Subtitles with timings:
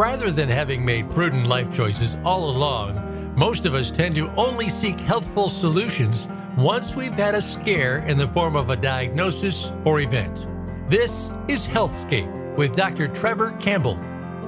[0.00, 4.66] rather than having made prudent life choices all along, most of us tend to only
[4.66, 6.26] seek healthful solutions
[6.56, 10.46] once we've had a scare in the form of a diagnosis or event.
[10.88, 13.08] This is Healthscape with Dr.
[13.08, 13.98] Trevor Campbell.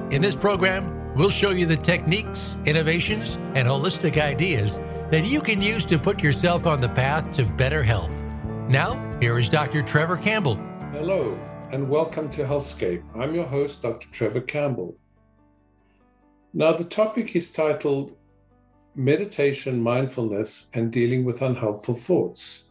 [0.09, 4.79] In this program, we'll show you the techniques, innovations, and holistic ideas
[5.11, 8.25] that you can use to put yourself on the path to better health.
[8.67, 9.83] Now, here is Dr.
[9.83, 10.55] Trevor Campbell.
[10.93, 11.39] Hello,
[11.71, 13.03] and welcome to Healthscape.
[13.15, 14.07] I'm your host, Dr.
[14.09, 14.97] Trevor Campbell.
[16.55, 18.15] Now, the topic is titled
[18.93, 22.69] Meditation, Mindfulness, and Dealing with Unhelpful Thoughts.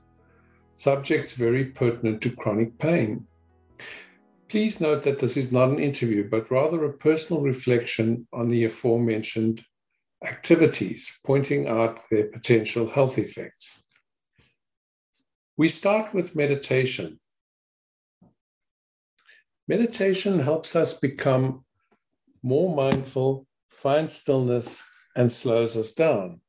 [0.76, 3.26] Subjects very pertinent to chronic pain.
[4.48, 8.62] Please note that this is not an interview, but rather a personal reflection on the
[8.64, 9.64] aforementioned
[10.24, 13.82] activities, pointing out their potential health effects.
[15.56, 17.18] We start with meditation.
[19.66, 21.64] Meditation helps us become
[22.44, 23.46] more mindful,
[23.82, 24.84] find stillness,
[25.16, 26.40] and slows us down.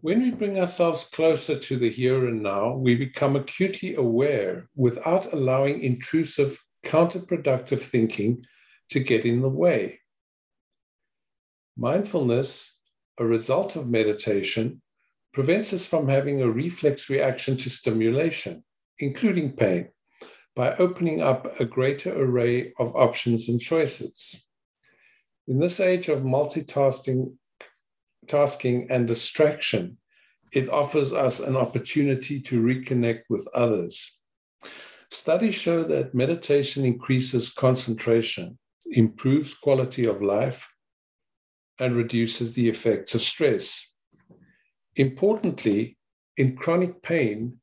[0.00, 5.32] When we bring ourselves closer to the here and now, we become acutely aware without
[5.32, 8.44] allowing intrusive, counterproductive thinking
[8.88, 10.00] to get in the way.
[11.76, 12.74] Mindfulness,
[13.18, 14.80] a result of meditation,
[15.32, 18.64] prevents us from having a reflex reaction to stimulation,
[18.98, 19.88] including pain,
[20.54, 24.44] by opening up a greater array of options and choices.
[25.48, 27.34] In this age of multitasking
[28.26, 29.98] tasking and distraction,
[30.52, 34.18] it offers us an opportunity to reconnect with others.
[35.10, 38.58] Studies show that meditation increases concentration,
[38.90, 40.66] improves quality of life,
[41.78, 43.90] and reduces the effects of stress.
[44.96, 45.96] Importantly,
[46.36, 47.58] in chronic pain,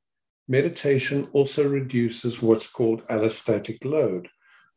[0.50, 4.28] meditation also reduces what's called allostatic load,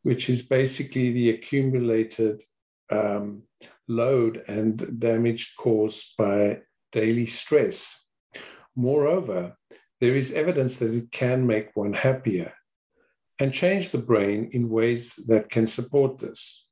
[0.03, 2.43] which is basically the accumulated
[2.91, 3.41] um,
[3.87, 6.59] load and damage caused by
[6.91, 8.05] daily stress.
[8.75, 9.57] Moreover,
[9.99, 12.53] there is evidence that it can make one happier
[13.39, 16.67] and change the brain in ways that can support this.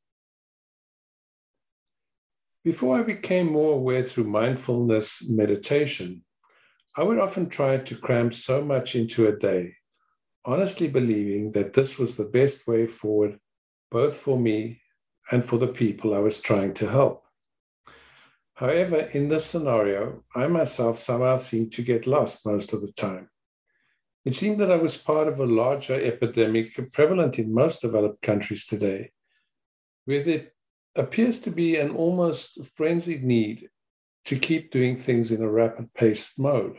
[2.63, 6.23] Before I became more aware through mindfulness meditation,
[6.95, 9.75] I would often try to cram so much into a day,
[10.43, 13.39] honestly believing that this was the best way forward,
[13.89, 14.81] both for me
[15.31, 17.23] and for the people I was trying to help.
[18.55, 23.29] However, in this scenario, I myself somehow seemed to get lost most of the time.
[24.25, 28.67] It seemed that I was part of a larger epidemic prevalent in most developed countries
[28.67, 29.11] today,
[30.03, 30.47] where there
[30.95, 33.69] appears to be an almost frenzied need
[34.25, 36.77] to keep doing things in a rapid paced mode.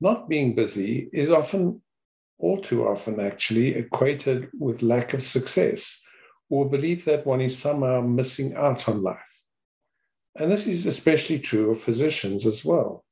[0.00, 1.82] Not being busy is often,
[2.38, 6.00] all too often actually, equated with lack of success
[6.50, 9.18] or belief that one is somehow missing out on life.
[10.36, 13.04] And this is especially true of physicians as well.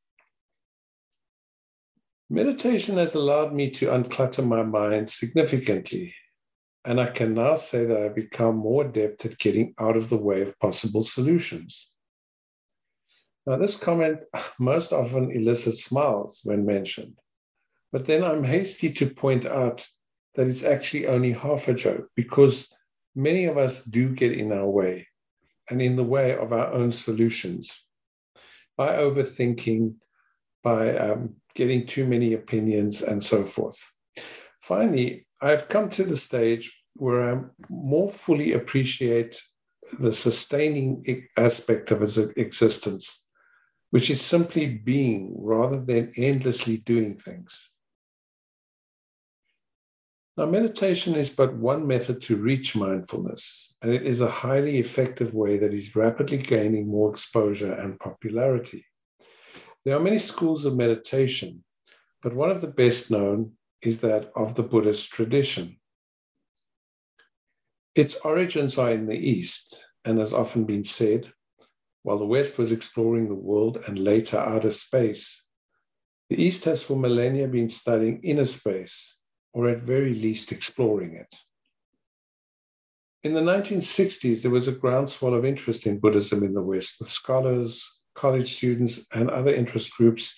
[2.29, 6.15] Meditation has allowed me to unclutter my mind significantly,
[6.85, 10.17] and I can now say that I've become more adept at getting out of the
[10.17, 11.90] way of possible solutions.
[13.51, 14.23] Now, this comment
[14.61, 17.19] most often elicits smiles when mentioned,
[17.91, 19.89] but then I'm hasty to point out
[20.37, 22.73] that it's actually only half a joke because
[23.17, 25.09] many of us do get in our way
[25.69, 27.85] and in the way of our own solutions
[28.77, 29.97] by overthinking,
[30.63, 33.79] by um, getting too many opinions, and so forth.
[34.63, 39.43] Finally, I've come to the stage where I more fully appreciate
[39.99, 43.20] the sustaining aspect of his existence,
[43.91, 47.71] which is simply being rather than endlessly doing things.
[50.37, 55.35] Now, meditation is but one method to reach mindfulness, and it is a highly effective
[55.35, 58.87] way that is rapidly gaining more exposure and popularity.
[59.85, 61.65] There are many schools of meditation,
[62.23, 65.79] but one of the best known is that of the Buddhist tradition.
[67.95, 71.33] Its origins are in the East, and has often been said,
[72.03, 75.45] while the West was exploring the world and later outer space,
[76.29, 79.19] the East has for millennia been studying inner space
[79.53, 81.35] or at very least exploring it.
[83.23, 87.11] In the 1960s, there was a groundswell of interest in Buddhism in the West, with
[87.11, 90.35] scholars, college students, and other interest groups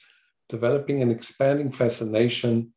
[0.49, 2.73] developing an expanding fascination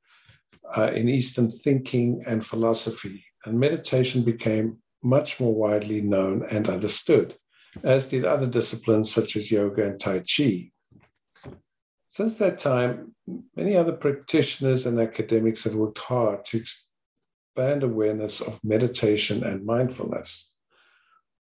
[0.78, 7.36] uh, in Eastern thinking and philosophy, and meditation became much more widely known and understood,
[7.84, 10.72] as did other disciplines such as yoga and Tai Chi.
[12.10, 13.14] Since that time,
[13.56, 20.50] many other practitioners and academics have worked hard to expand awareness of meditation and mindfulness.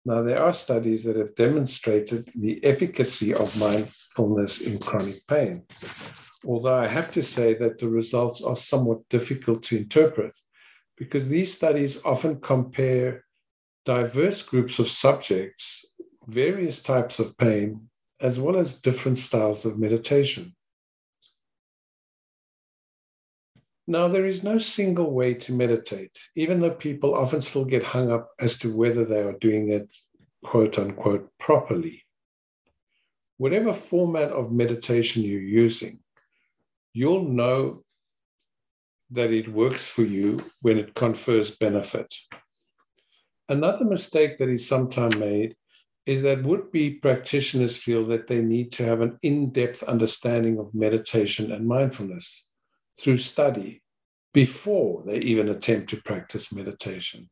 [0.04, 5.62] Now, there are studies that have demonstrated the efficacy of mindfulness in chronic pain,
[6.44, 10.34] although I have to say that the results are somewhat difficult to interpret
[10.96, 13.24] because these studies often compare
[13.84, 15.84] diverse groups of subjects,
[16.26, 17.88] various types of pain,
[18.20, 20.54] as well as different styles of meditation.
[23.86, 28.12] Now, there is no single way to meditate, even though people often still get hung
[28.12, 29.94] up as to whether they are doing it
[30.44, 32.04] quote unquote properly.
[33.38, 35.98] Whatever format of meditation you're using,
[36.92, 37.82] you'll know
[39.10, 42.14] that it works for you when it confers benefit.
[43.48, 45.56] Another mistake that is sometimes made
[46.04, 50.58] is that would be practitioners feel that they need to have an in depth understanding
[50.58, 52.48] of meditation and mindfulness
[52.98, 53.82] through study
[54.34, 57.28] before they even attempt to practice meditation.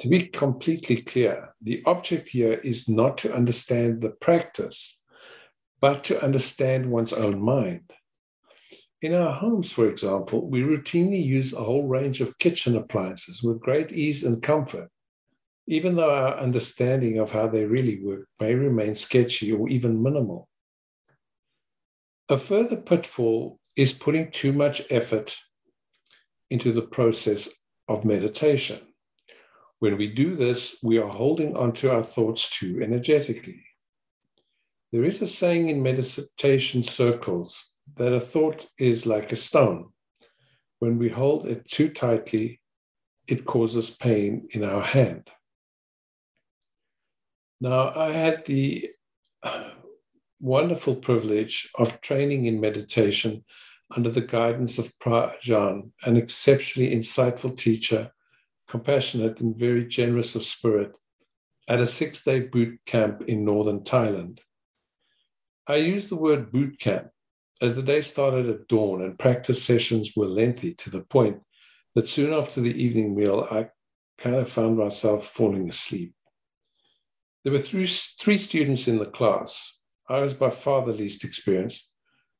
[0.00, 4.98] To be completely clear, the object here is not to understand the practice,
[5.80, 7.92] but to understand one's own mind.
[9.00, 13.60] In our homes, for example, we routinely use a whole range of kitchen appliances with
[13.60, 14.90] great ease and comfort,
[15.66, 20.48] even though our understanding of how they really work may remain sketchy or even minimal.
[22.28, 25.36] A further pitfall is putting too much effort
[26.50, 27.48] into the process
[27.88, 28.78] of meditation.
[29.78, 33.64] When we do this, we are holding onto our thoughts too energetically.
[34.92, 39.88] There is a saying in meditation circles that a thought is like a stone.
[40.78, 42.60] When we hold it too tightly,
[43.26, 45.30] it causes pain in our hand.
[47.62, 48.90] Now, I had the
[50.40, 53.44] wonderful privilege of training in meditation
[53.94, 58.10] under the guidance of Pra Ajahn, an exceptionally insightful teacher,
[58.66, 60.98] compassionate and very generous of spirit,
[61.68, 64.40] at a six day boot camp in northern Thailand.
[65.68, 67.10] I use the word boot camp
[67.60, 71.40] as the day started at dawn and practice sessions were lengthy to the point
[71.94, 73.68] that soon after the evening meal, I
[74.18, 76.12] kind of found myself falling asleep.
[77.44, 79.78] There were three, three students in the class.
[80.08, 81.92] I was by far the least experienced,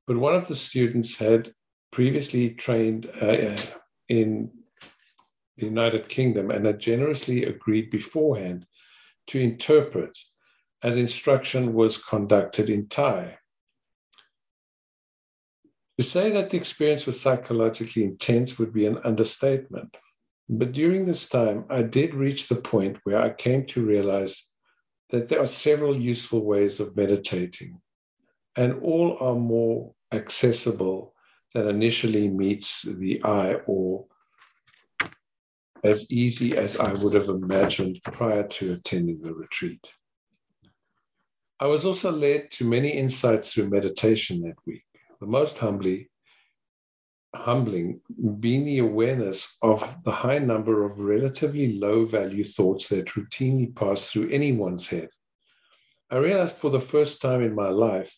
[0.07, 1.53] but one of the students had
[1.91, 3.57] previously trained uh,
[4.09, 4.51] in
[5.57, 8.67] the United Kingdom and had generously agreed beforehand
[9.29, 10.17] to interpret
[10.83, 13.39] as instruction was conducted in Thai.
[15.99, 19.97] To say that the experience was psychologically intense would be an understatement.
[20.49, 24.52] But during this time, I did reach the point where I came to realize
[25.13, 27.81] that there are several useful ways of meditating,
[28.57, 31.15] and all are more accessible
[31.55, 34.07] than initially meets the eye or
[35.85, 39.93] as easy as I would have imagined prior to attending the retreat.
[41.61, 44.85] I was also led to many insights through meditation that week.
[45.21, 46.09] The most humbly,
[47.35, 48.01] humbling
[48.41, 54.09] being the awareness of the high number of relatively low value thoughts that routinely pass
[54.09, 55.09] through anyone's head.
[56.11, 58.15] I realized for the first time in my life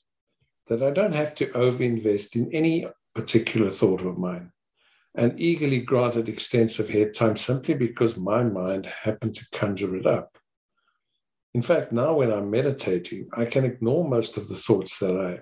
[0.67, 4.51] that I don't have to overinvest in any particular thought of mine
[5.15, 10.37] and eagerly granted extensive head time simply because my mind happened to conjure it up.
[11.55, 15.41] In fact, now when I'm meditating, I can ignore most of the thoughts that I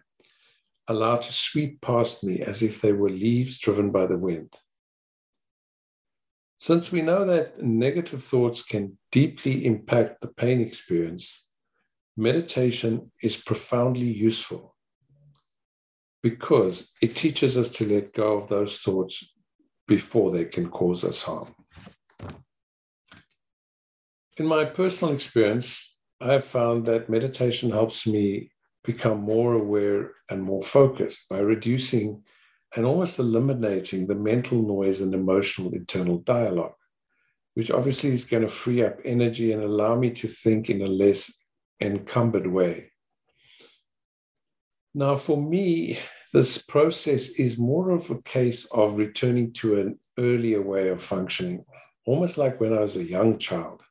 [0.92, 4.54] allow to sweep past me as if they were leaves driven by the wind.
[6.58, 11.46] Since we know that negative thoughts can deeply impact the pain experience,
[12.16, 14.76] meditation is profoundly useful
[16.22, 19.34] because it teaches us to let go of those thoughts
[19.88, 21.52] before they can cause us harm.
[24.36, 28.52] In my personal experience, I have found that meditation helps me
[28.84, 32.22] become more aware and more focused by reducing
[32.74, 36.74] and almost eliminating the mental noise and emotional internal dialogue,
[37.54, 40.86] which obviously is going to free up energy and allow me to think in a
[40.86, 41.32] less
[41.80, 42.90] encumbered way.
[44.94, 45.98] Now, for me,
[46.32, 51.64] this process is more of a case of returning to an earlier way of functioning,
[52.06, 53.82] almost like when I was a young child,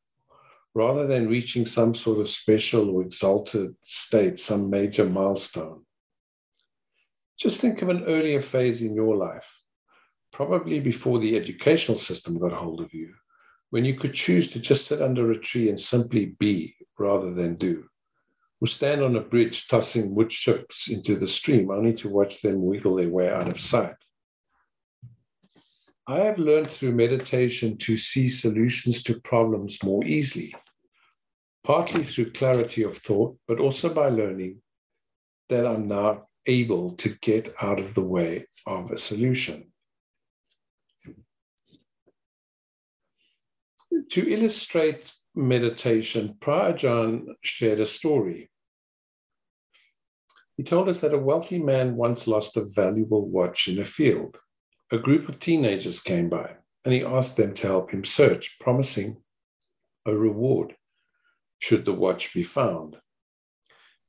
[0.74, 5.82] rather than reaching some sort of special or exalted state, some major milestone.
[7.38, 9.50] Just think of an earlier phase in your life,
[10.32, 13.14] probably before the educational system got hold of you,
[13.72, 17.56] when you could choose to just sit under a tree and simply be rather than
[17.56, 17.86] do
[18.62, 22.64] who stand on a bridge tossing wood chips into the stream only to watch them
[22.64, 23.96] wiggle their way out of sight.
[26.12, 30.54] I have learned through meditation to see solutions to problems more easily,
[31.64, 34.62] partly through clarity of thought, but also by learning
[35.48, 39.72] that I'm now able to get out of the way of a solution.
[44.10, 48.52] To illustrate meditation, Pra Ajahn shared a story.
[50.58, 54.38] He told us that a wealthy man once lost a valuable watch in a field.
[54.94, 59.24] A group of teenagers came by and he asked them to help him search, promising
[60.06, 60.76] a reward
[61.60, 62.98] should the watch be found.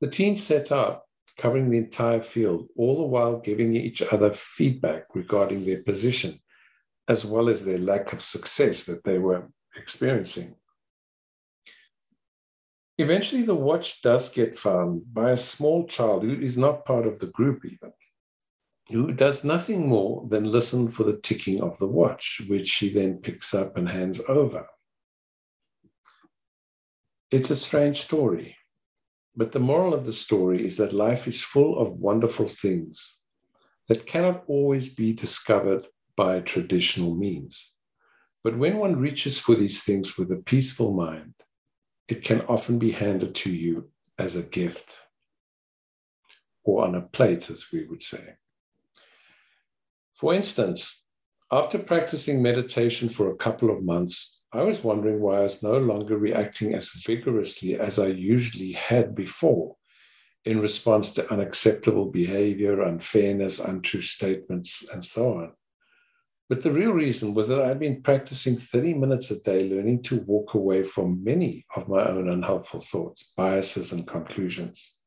[0.01, 1.03] The teens set out,
[1.37, 6.39] covering the entire field, all the while giving each other feedback regarding their position,
[7.07, 10.55] as well as their lack of success that they were experiencing.
[12.97, 17.19] Eventually, the watch does get found by a small child who is not part of
[17.19, 17.93] the group, even,
[18.93, 23.17] who does nothing more than listen for the ticking of the watch, which she then
[23.17, 24.67] picks up and hands over.
[27.31, 28.55] It's a strange story,
[29.35, 33.17] but the moral of the story is that life is full of wonderful things
[33.89, 37.73] that cannot always be discovered by traditional means.
[38.43, 41.33] But when one reaches for these things with a peaceful mind,
[42.07, 44.91] it can often be handed to you as a gift
[46.63, 48.35] or on a plate, as we would say.
[50.15, 51.03] For instance,
[51.51, 55.77] after practicing meditation for a couple of months, I was wondering why I was no
[55.77, 59.75] longer reacting as vigorously as I usually had before
[60.45, 65.53] in response to unacceptable behavior, unfairness, untrue statements, and so on.
[66.49, 70.19] But the real reason was that I'd been practicing 30 minutes a day, learning to
[70.19, 74.99] walk away from many of my own unhelpful thoughts, biases, and conclusions.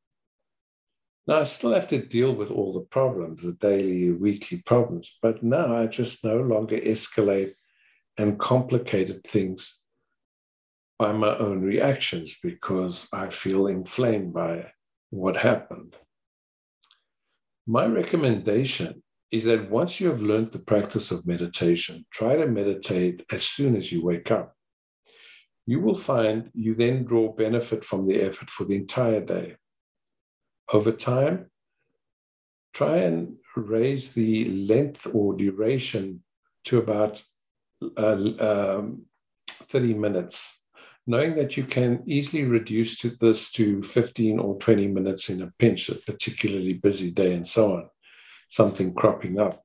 [1.26, 5.42] Now, I still have to deal with all the problems, the daily, weekly problems, but
[5.42, 7.54] now I just no longer escalate
[8.16, 9.83] and complicated things
[10.99, 14.71] by my own reactions because I feel inflamed by
[15.11, 15.97] what happened.
[17.66, 19.02] My recommendation
[19.33, 23.76] is that once you have learned the practice of meditation, try to meditate as soon
[23.76, 24.54] as you wake up.
[25.66, 29.56] You will find you then draw benefit from the effort for the entire day.
[30.73, 31.50] Over time,
[32.75, 36.23] try and raise the length or duration
[36.64, 37.23] to about
[37.96, 39.06] uh, um,
[39.49, 40.61] 30 minutes,
[41.06, 45.52] knowing that you can easily reduce to this to 15 or 20 minutes in a
[45.58, 47.88] pinch, a particularly busy day, and so on
[48.49, 49.62] something cropping up.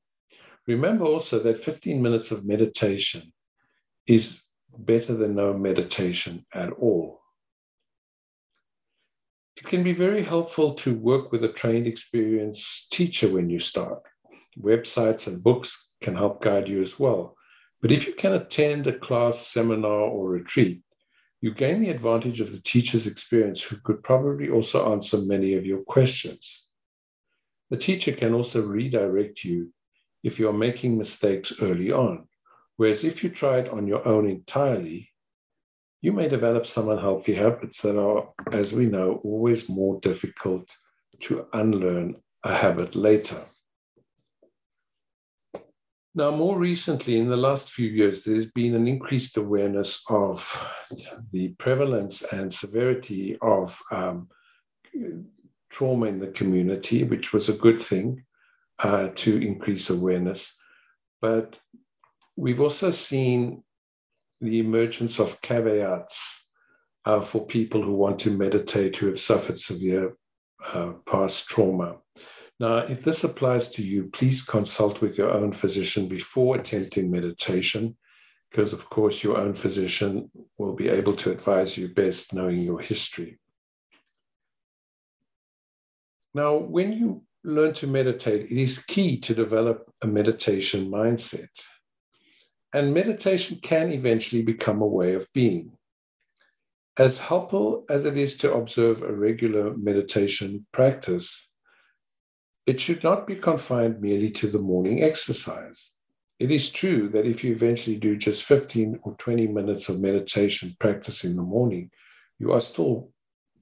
[0.68, 3.34] Remember also that 15 minutes of meditation
[4.08, 4.44] is
[4.78, 7.11] better than no meditation at all.
[9.62, 14.02] It can be very helpful to work with a trained, experienced teacher when you start.
[14.60, 17.38] Websites and books can help guide you as well.
[17.80, 20.82] But if you can attend a class, seminar, or retreat,
[21.42, 25.64] you gain the advantage of the teacher's experience, who could probably also answer many of
[25.64, 26.66] your questions.
[27.70, 29.72] The teacher can also redirect you
[30.24, 32.28] if you're making mistakes early on.
[32.78, 35.11] Whereas if you try it on your own entirely,
[36.02, 40.76] you may develop some unhealthy habits that are, as we know, always more difficult
[41.22, 43.40] to unlearn a habit later.
[46.14, 50.68] Now, more recently, in the last few years, there's been an increased awareness of
[51.32, 54.28] the prevalence and severity of um,
[55.70, 58.26] trauma in the community, which was a good thing
[58.80, 60.58] uh, to increase awareness.
[61.22, 61.60] But
[62.36, 63.64] we've also seen
[64.42, 66.50] the emergence of caveats
[67.06, 70.16] uh, for people who want to meditate who have suffered severe
[70.74, 71.98] uh, past trauma.
[72.60, 77.98] Now, if this applies to you, please consult with your own physician before attempting meditation,
[78.52, 82.80] because of course, your own physician will be able to advise you best knowing your
[82.80, 83.40] history.
[86.34, 91.50] Now, when you learn to meditate, it is key to develop a meditation mindset.
[92.74, 95.74] And meditation can eventually become a way of being.
[96.98, 101.50] As helpful as it is to observe a regular meditation practice,
[102.66, 105.92] it should not be confined merely to the morning exercise.
[106.40, 110.76] It is true that if you eventually do just 15 or 20 minutes of meditation
[110.80, 111.92] practice in the morning,
[112.40, 113.12] you are still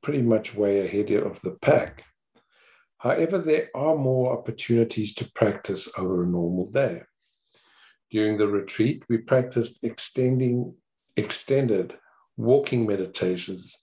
[0.02, 2.04] pretty much way ahead of the pack.
[2.98, 7.02] However, there are more opportunities to practice over a normal day.
[8.12, 10.76] During the retreat, we practiced extending,
[11.16, 11.94] extended
[12.38, 13.76] walking meditations,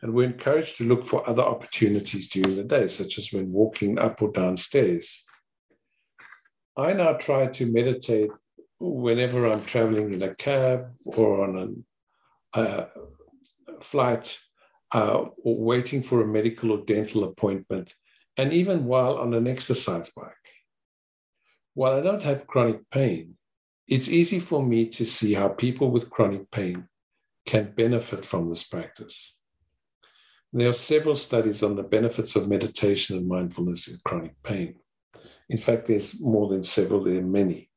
[0.00, 3.98] and we're encouraged to look for other opportunities during the day, such as when walking
[3.98, 5.24] up or down stairs.
[6.76, 8.30] I now try to meditate
[8.78, 11.84] whenever I'm traveling in a cab or on
[12.54, 12.86] a uh,
[13.80, 14.38] flight
[14.92, 17.94] uh, or waiting for a medical or dental appointment,
[18.36, 20.32] and even while on an exercise bike.
[21.74, 23.35] While I don't have chronic pain,
[23.88, 26.88] it's easy for me to see how people with chronic pain
[27.46, 29.36] can benefit from this practice.
[30.52, 34.76] There are several studies on the benefits of meditation and mindfulness in chronic pain.
[35.48, 37.70] In fact, there's more than several, there are many.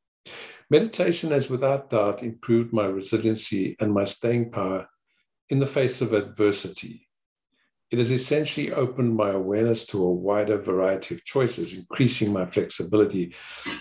[0.70, 4.88] Meditation has without doubt improved my resiliency and my staying power
[5.50, 7.09] in the face of adversity.
[7.92, 13.34] It has essentially opened my awareness to a wider variety of choices, increasing my flexibility.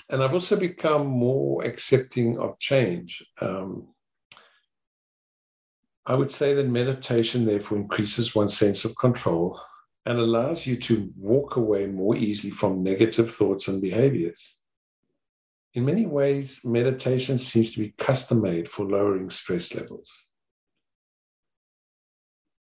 [0.09, 3.23] And I've also become more accepting of change.
[3.41, 3.89] Um,
[6.07, 9.61] I would say that meditation, therefore, increases one's sense of control
[10.07, 14.59] and allows you to walk away more easily from negative thoughts and behaviors.
[15.75, 20.28] In many ways, meditation seems to be custom made for lowering stress levels.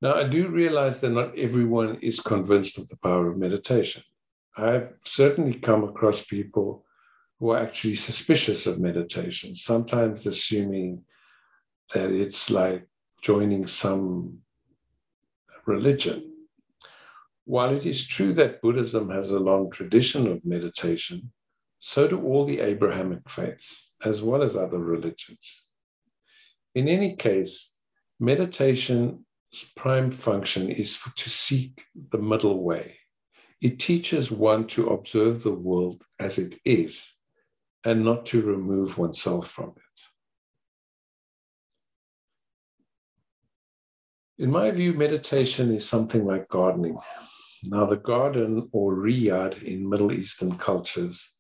[0.02, 4.02] Now, I do realize that not everyone is convinced of the power of meditation.
[4.56, 6.86] I've certainly come across people
[7.40, 11.04] who are actually suspicious of meditation, sometimes assuming
[11.94, 12.88] that it's like
[13.22, 14.40] joining some
[15.66, 16.34] religion.
[17.46, 21.32] While it is true that Buddhism has a long tradition of meditation,
[21.80, 25.66] so do all the Abrahamic faiths, as well as other religions.
[26.76, 27.76] In any case,
[28.20, 29.26] meditation
[29.76, 32.96] prime function is to seek the middle way.
[33.62, 37.14] It teaches one to observe the world as it is
[37.84, 39.84] and not to remove oneself from it.
[44.44, 46.98] In my view, meditation is something like gardening.
[47.64, 51.36] Now, the garden or riyad in Middle Eastern cultures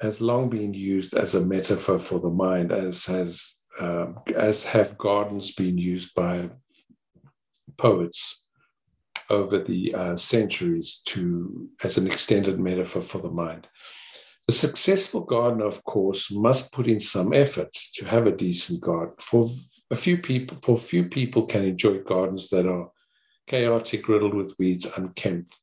[0.00, 4.96] has long been used as a metaphor for the mind, as has um, as have
[4.96, 6.48] gardens been used by
[7.76, 8.44] poets
[9.30, 13.66] over the uh, centuries to as an extended metaphor for the mind.
[14.46, 19.14] The successful gardener, of course, must put in some effort to have a decent garden.
[19.18, 19.50] For
[19.90, 22.90] a few people, for few people can enjoy gardens that are
[23.48, 25.58] chaotic, riddled with weeds, unkempt.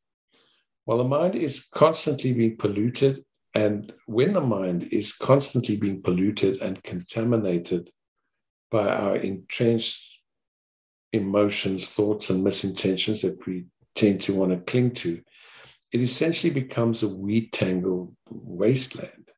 [0.85, 3.23] While the mind is constantly being polluted,
[3.55, 7.89] and when the mind is constantly being polluted and contaminated
[8.69, 10.12] by our entrenched
[11.13, 15.21] emotions, thoughts, and misintentions that we tend to want to cling to,
[15.91, 19.31] it essentially becomes a weed tangled wasteland.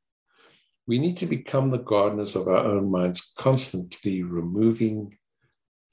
[0.88, 5.18] We need to become the gardeners of our own minds, constantly removing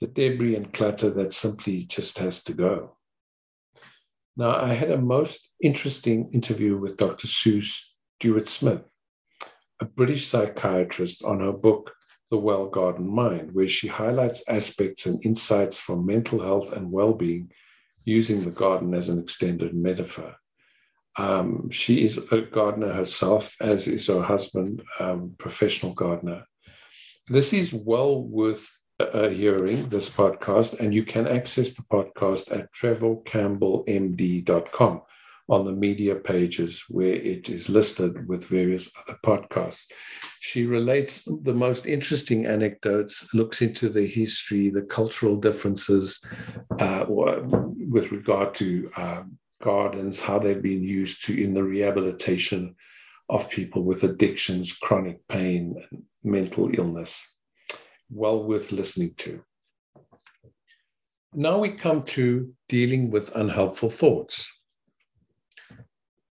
[0.00, 2.96] the debris and clutter that simply just has to go.
[4.36, 7.26] Now, I had a most interesting interview with Dr.
[7.26, 8.82] Sue Stuart Smith,
[9.80, 11.92] a British psychiatrist, on her book,
[12.32, 17.12] the Well Gardened Mind, where she highlights aspects and insights from mental health and well
[17.12, 17.52] being
[18.06, 20.36] using the garden as an extended metaphor.
[21.16, 26.46] Um, she is a gardener herself, as is her husband, um, professional gardener.
[27.28, 28.66] This is well worth
[28.98, 35.02] uh, hearing, this podcast, and you can access the podcast at trevorcampbellmd.com
[35.48, 39.86] on the media pages where it is listed with various other podcasts.
[40.40, 46.24] She relates the most interesting anecdotes, looks into the history, the cultural differences
[46.78, 49.22] uh, with regard to uh,
[49.62, 52.74] gardens, how they've been used to in the rehabilitation
[53.28, 57.34] of people with addictions, chronic pain, and mental illness.
[58.10, 59.42] Well worth listening to.
[61.34, 64.52] Now we come to dealing with unhelpful thoughts.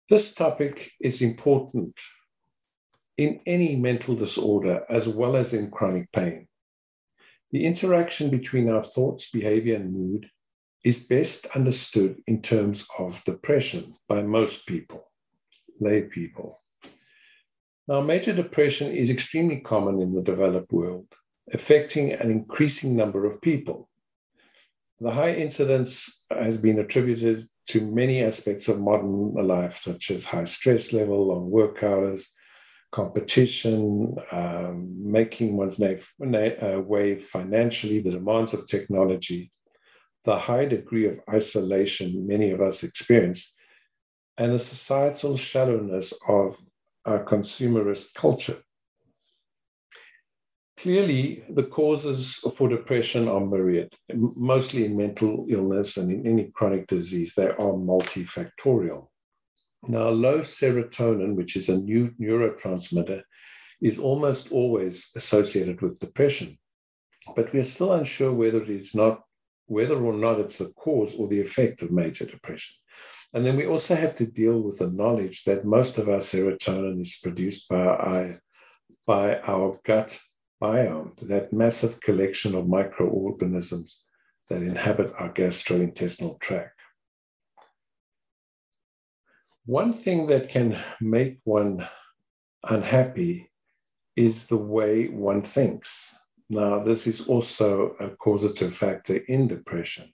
[0.10, 1.94] This topic is important
[3.18, 6.48] in any mental disorder as well as in chronic pain.
[7.52, 10.30] The interaction between our thoughts, behavior, and mood
[10.86, 15.12] is best understood in terms of depression by most people,
[15.82, 16.62] lay people.
[17.86, 21.08] Now, major depression is extremely common in the developed world,
[21.52, 23.90] affecting an increasing number of people.
[25.00, 30.46] The high incidence has been attributed to many aspects of modern life, such as high
[30.46, 32.34] stress level, long work hours,
[32.92, 39.52] competition, um, making one's uh, way financially, the demands of technology,
[40.26, 43.56] the high degree of isolation many of us experience,
[44.38, 46.56] and the societal shallowness of
[47.06, 48.58] our consumerist culture.
[50.78, 56.86] Clearly, the causes for depression are myriad, mostly in mental illness and in any chronic
[56.86, 57.34] disease.
[57.34, 59.08] They are multifactorial.
[59.88, 63.24] Now, low serotonin, which is a new neurotransmitter,
[63.82, 66.60] is almost always associated with depression.
[67.36, 69.24] But we're still unsure whether it's not
[69.66, 72.76] whether or not it's the cause or the effect of major depression.
[73.34, 77.02] And then we also have to deal with the knowledge that most of our serotonin
[77.02, 78.42] is produced by our,
[79.06, 80.18] by our gut
[80.62, 84.04] biome, that massive collection of microorganisms
[84.50, 86.80] that inhabit our gastrointestinal tract.
[89.66, 91.88] One thing that can make one
[92.64, 93.52] unhappy
[94.16, 96.16] is the way one thinks.
[96.50, 100.14] Now, this is also a causative factor in depression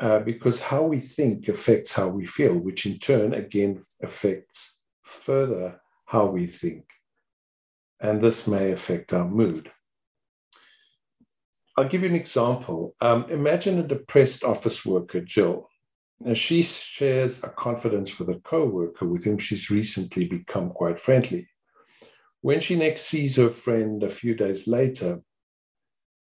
[0.00, 5.78] uh, because how we think affects how we feel, which in turn again affects further
[6.06, 6.84] how we think.
[8.00, 9.70] And this may affect our mood.
[11.76, 12.94] I'll give you an example.
[13.00, 15.68] Um, imagine a depressed office worker, Jill.
[16.20, 21.48] Now, she shares a confidence with a co-worker with whom she's recently become quite friendly.
[22.42, 25.22] When she next sees her friend a few days later,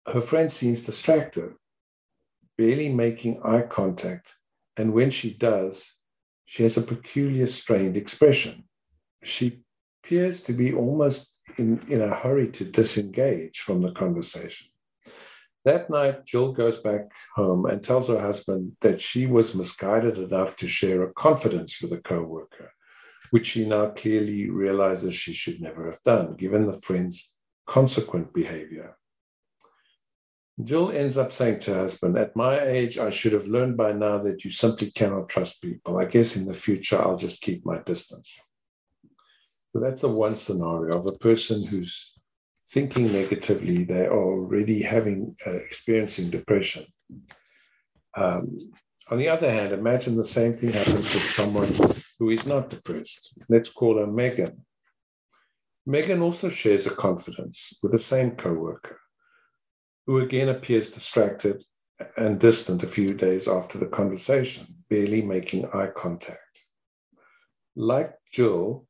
[0.07, 1.55] her friend seems distracted,
[2.57, 4.37] barely making eye contact,
[4.77, 5.99] and when she does,
[6.45, 8.65] she has a peculiar strained expression.
[9.23, 9.63] She
[10.03, 14.69] appears to be almost in, in a hurry to disengage from the conversation.
[15.65, 20.57] That night, Jill goes back home and tells her husband that she was misguided enough
[20.59, 22.73] to share a confidence with a coworker,
[23.31, 27.35] which she now clearly realizes she should never have done, given the friend's
[27.67, 28.97] consequent behavior.
[30.63, 33.93] Jill ends up saying to her husband, At my age, I should have learned by
[33.93, 35.99] now that you simply cannot trust people.
[35.99, 38.41] I guess in the future, I'll just keep my distance.
[39.79, 42.19] So that's a one scenario of a person who's
[42.69, 46.85] thinking negatively, they are already having uh, experiencing depression.
[48.17, 48.57] Um,
[49.09, 51.73] on the other hand, imagine the same thing happens with someone
[52.19, 53.45] who is not depressed.
[53.49, 54.67] Let's call her Megan.
[55.87, 58.99] Megan also shares a confidence with the same coworker,
[60.09, 61.63] who again appears distracted
[62.17, 66.65] and distant a few days after the conversation, barely making eye contact.
[67.77, 68.88] Like Jill,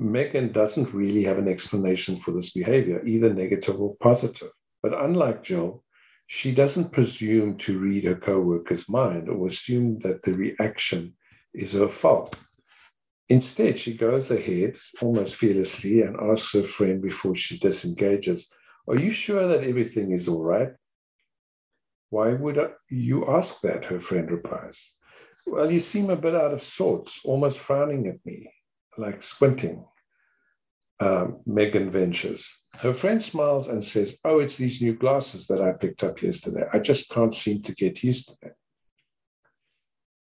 [0.00, 4.50] Megan doesn't really have an explanation for this behavior, either negative or positive.
[4.82, 5.84] But unlike Jill,
[6.26, 11.14] she doesn't presume to read her coworker's mind or assume that the reaction
[11.52, 12.38] is her fault.
[13.28, 18.48] Instead, she goes ahead almost fearlessly and asks her friend before she disengages,
[18.88, 20.72] Are you sure that everything is all right?
[22.08, 22.58] Why would
[22.88, 23.84] you ask that?
[23.84, 24.92] Her friend replies.
[25.46, 28.50] Well, you seem a bit out of sorts, almost frowning at me,
[28.96, 29.84] like squinting
[31.00, 32.64] um, Megan ventures.
[32.78, 36.66] Her friend smiles and says, Oh, it's these new glasses that I picked up yesterday.
[36.72, 38.52] I just can't seem to get used to them.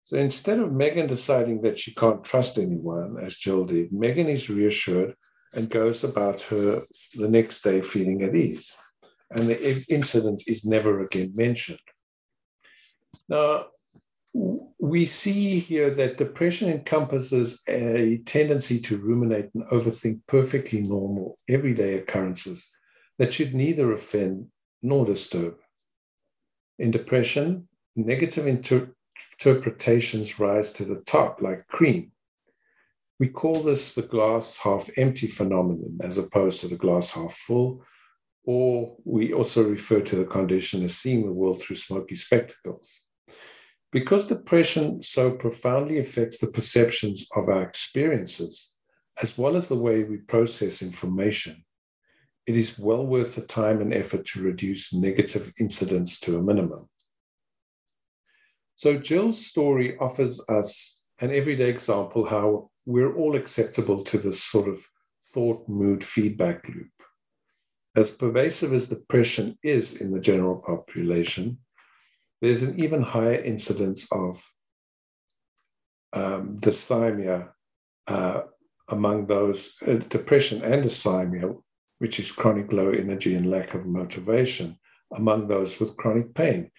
[0.05, 4.49] So instead of Megan deciding that she can't trust anyone, as Jill did, Megan is
[4.49, 5.15] reassured
[5.55, 6.83] and goes about her
[7.15, 8.75] the next day feeling at ease.
[9.31, 11.81] And the incident is never again mentioned.
[13.29, 13.67] Now,
[14.79, 21.95] we see here that depression encompasses a tendency to ruminate and overthink perfectly normal, everyday
[21.99, 22.71] occurrences
[23.19, 24.47] that should neither offend
[24.83, 25.57] nor disturb.
[26.79, 28.95] In depression, negative inter-
[29.33, 32.13] interpretations rise to the top, like cream.
[33.19, 37.85] We call this the glass half empty phenomenon as opposed to the glass half full,
[38.45, 43.01] or we also refer to the condition as seeing the world through smoky spectacles.
[43.91, 48.73] Because depression so profoundly affects the perceptions of our experiences,
[49.21, 51.65] as well as the way we process information,
[52.47, 56.89] it is well worth the time and effort to reduce negative incidents to a minimum.
[58.75, 64.69] So, Jill's story offers us an everyday example how we're all acceptable to this sort
[64.69, 64.87] of
[65.35, 66.89] thought mood feedback loop.
[67.97, 71.59] As pervasive as depression is in the general population,
[72.41, 74.43] there's an even higher incidence of
[76.13, 77.51] um, dysthymia
[78.07, 78.43] uh,
[78.89, 81.55] among those, uh, depression and dysthymia,
[81.99, 84.79] which is chronic low energy and lack of motivation,
[85.15, 86.71] among those with chronic pain,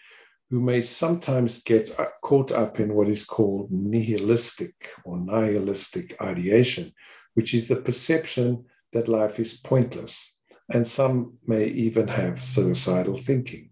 [0.49, 4.73] who may sometimes get uh, caught up in what is called nihilistic
[5.05, 6.91] or nihilistic ideation,
[7.35, 10.37] which is the perception that life is pointless.
[10.71, 13.68] And some may even have suicidal thinking.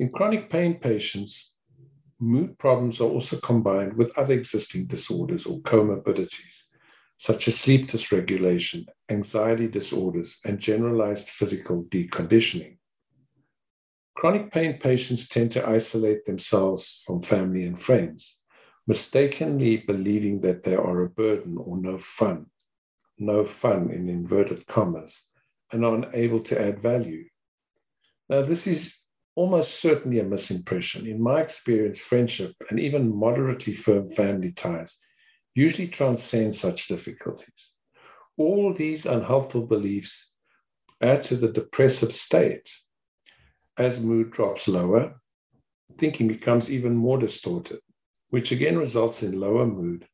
[0.00, 1.52] In chronic pain patients,
[2.18, 6.62] mood problems are also combined with other existing disorders or comorbidities,
[7.18, 12.78] such as sleep dysregulation, anxiety disorders, and generalized physical deconditioning.
[14.14, 18.40] Chronic pain patients tend to isolate themselves from family and friends,
[18.86, 22.46] mistakenly believing that they are a burden or no fun.
[23.18, 25.28] no fun in inverted commas,
[25.70, 27.26] and are unable to add value.
[28.30, 28.99] Now, this is
[29.40, 31.08] almost certainly a misimpression.
[31.08, 34.98] In my experience, friendship and even moderately firm family ties
[35.54, 37.72] usually transcend such difficulties.
[38.36, 40.32] All these unhelpful beliefs
[41.00, 42.68] add to the depressive state.
[43.78, 45.22] As mood drops lower,
[45.96, 47.80] thinking becomes even more distorted,
[48.28, 50.06] which again results in lower mood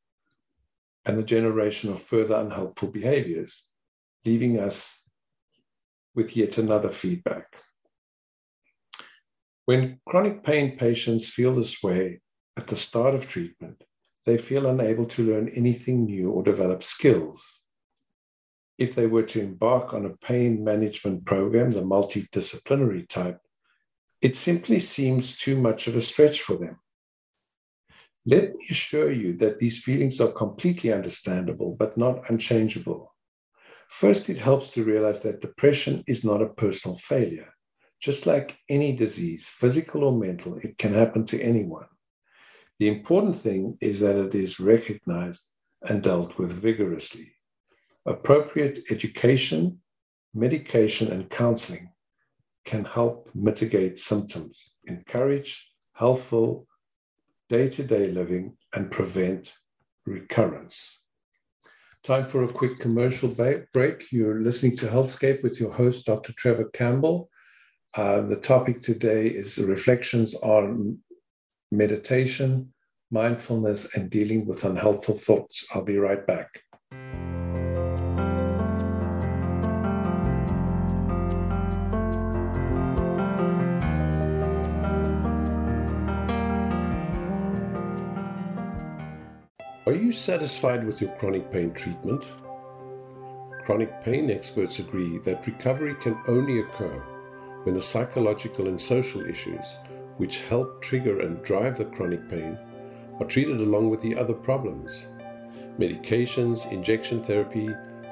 [1.05, 3.67] and the generation of further unhelpful behaviors,
[4.25, 5.03] leaving us
[6.15, 7.57] with yet another feedback.
[9.67, 12.21] When chronic pain patients feel this way
[12.57, 13.83] at the start of treatment,
[14.25, 17.63] they feel unable to learn anything new or develop skills.
[18.79, 23.41] If they were to embark on a pain management program, the multidisciplinary type,
[24.21, 26.79] it simply seems too much of a stretch for them.
[28.25, 33.17] Let me assure you that these feelings are completely understandable, but not unchangeable.
[33.89, 37.56] First, it helps to realize that depression is not a personal failure.
[38.01, 41.87] Just like any disease, physical or mental, it can happen to anyone.
[42.79, 45.45] The important thing is that it is recognized
[45.83, 47.33] and dealt with vigorously.
[48.05, 49.81] Appropriate education,
[50.35, 51.91] medication, and counseling
[52.65, 56.67] can help mitigate symptoms, encourage healthful
[57.49, 59.55] day to day living, and prevent
[60.05, 61.01] recurrence.
[62.03, 64.13] Time for a quick commercial break.
[64.13, 66.33] You're listening to Healthscape with your host, Dr.
[66.35, 67.31] Trevor Campbell.
[67.97, 70.99] Uh, the topic today is reflections on
[71.73, 72.71] meditation,
[73.11, 75.67] mindfulness, and dealing with unhelpful thoughts.
[75.73, 76.61] I'll be right back.
[89.87, 92.27] Are you satisfied with your chronic pain treatment?
[93.65, 97.03] Chronic pain experts agree that recovery can only occur
[97.67, 99.79] when the psychological and social issues
[100.19, 102.57] which help trigger and drive the chronic pain
[103.19, 105.09] are treated along with the other problems.
[105.77, 107.69] Medications, injection therapy,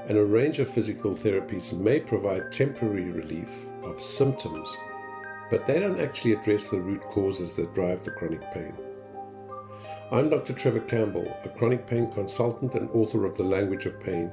[0.08, 4.76] and a range of physical therapies may provide temporary relief of symptoms,
[5.50, 8.74] but they don't actually address the root causes that drive the chronic pain.
[10.10, 10.52] I'm Dr.
[10.52, 14.32] Trevor Campbell, a chronic pain consultant and author of The Language of Pain,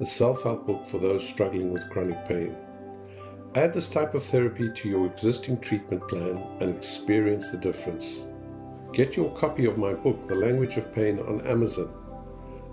[0.00, 2.56] a self help book for those struggling with chronic pain.
[3.54, 8.24] Add this type of therapy to your existing treatment plan and experience the difference.
[8.94, 11.92] Get your copy of my book, The Language of Pain, on Amazon.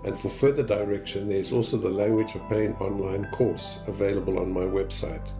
[0.04, 4.62] And for further direction, there's also the Language of Pain online course available on my
[4.62, 5.30] website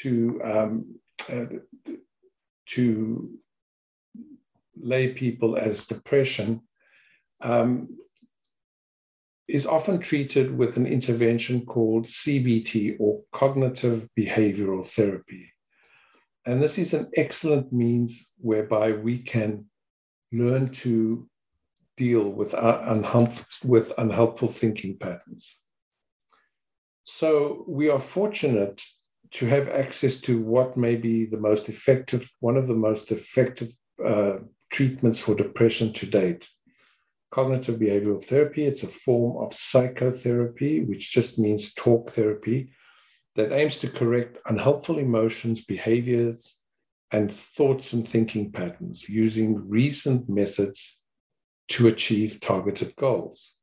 [0.02, 0.96] to um,
[1.32, 1.46] uh,
[2.68, 3.40] to
[4.76, 6.62] lay people as depression
[7.42, 7.98] um,
[9.48, 15.54] is often treated with an intervention called CBT or cognitive behavioral therapy.
[16.46, 19.66] And this is an excellent means whereby we can
[20.32, 21.28] learn to
[21.96, 25.56] deal with, uh, unhelp- with unhelpful thinking patterns.
[27.04, 28.82] So we are fortunate
[29.36, 33.70] to have access to what may be the most effective, one of the most effective
[34.04, 34.38] uh,
[34.72, 36.48] treatments for depression to date.
[37.32, 42.72] Cognitive behavioral therapy, it's a form of psychotherapy, which just means talk therapy,
[43.36, 46.62] that aims to correct unhelpful emotions, behaviors,
[47.12, 51.02] and thoughts and thinking patterns using reasoned methods
[51.68, 53.56] to achieve targeted goals.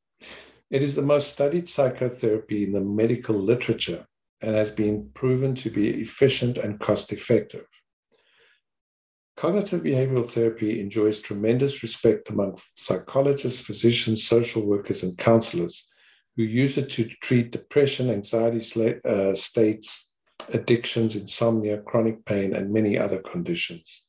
[0.70, 4.06] It is the most studied psychotherapy in the medical literature
[4.42, 7.66] and has been proven to be efficient and cost effective.
[9.36, 15.88] Cognitive behavioral therapy enjoys tremendous respect among psychologists, physicians, social workers, and counselors
[16.36, 20.12] who use it to treat depression, anxiety uh, states,
[20.52, 24.08] addictions, insomnia, chronic pain, and many other conditions.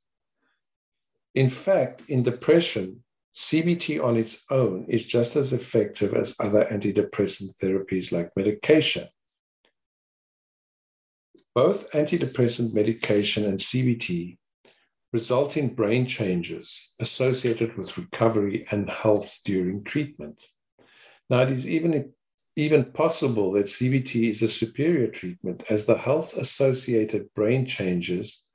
[1.36, 3.04] In fact, in depression,
[3.36, 9.08] CBT on its own is just as effective as other antidepressant therapies like medication.
[11.56, 14.38] Both antidepressant medication and CBT
[15.12, 20.44] result in brain changes associated with recovery and health during treatment.
[21.30, 22.12] Now, it is even,
[22.56, 28.46] even possible that CBT is a superior treatment as the health associated brain changes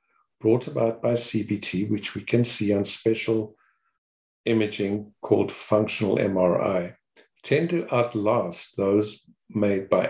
[0.41, 3.55] brought about by CBT, which we can see on special
[4.45, 6.95] imaging called functional MRI,
[7.43, 10.05] tend to outlast those made by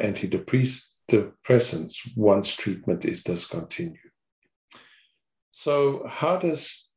[1.10, 3.98] antidepressants once treatment is discontinued.
[5.52, 6.91] So, how does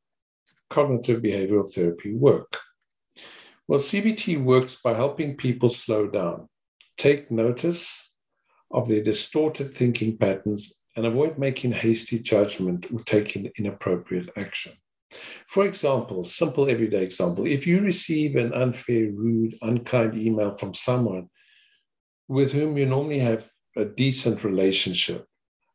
[0.69, 2.57] cognitive behavioral therapy work?
[3.67, 6.49] Well, CBT works by helping people slow down,
[6.97, 8.11] take notice
[8.71, 14.73] of their distorted thinking patterns, and avoid making hasty judgment or taking inappropriate action.
[15.47, 21.29] For example, simple everyday example, if you receive an unfair, rude, unkind email from someone
[22.27, 25.25] with whom you normally have a decent relationship,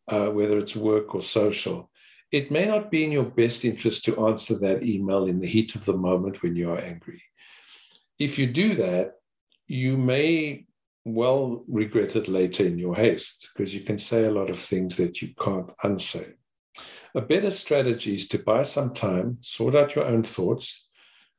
[0.08, 1.90] uh, whether it's work or social,
[2.30, 5.74] it may not be in your best interest to answer that email in the heat
[5.74, 7.22] of the moment when you are angry.
[8.18, 9.14] If you do that,
[9.66, 10.66] you may
[11.04, 14.96] well regret it later in your haste because you can say a lot of things
[14.98, 16.34] that you can't unsay.
[17.14, 20.86] A better strategy is to buy some time, sort out your own thoughts,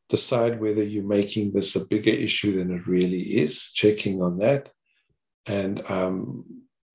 [0.10, 4.70] decide whether you're making this a bigger issue than it really is, checking on that,
[5.50, 6.46] and um,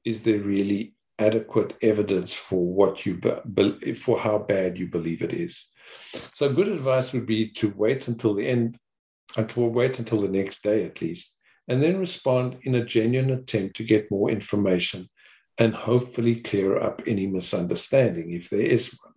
[0.04, 3.20] is there really adequate evidence for what you
[3.52, 5.70] be, for how bad you believe it is.
[6.34, 8.78] So, good advice would be to wait until the end,
[9.36, 11.36] until wait until the next day at least,
[11.68, 15.08] and then respond in a genuine attempt to get more information
[15.58, 19.12] and hopefully clear up any misunderstanding if there is one.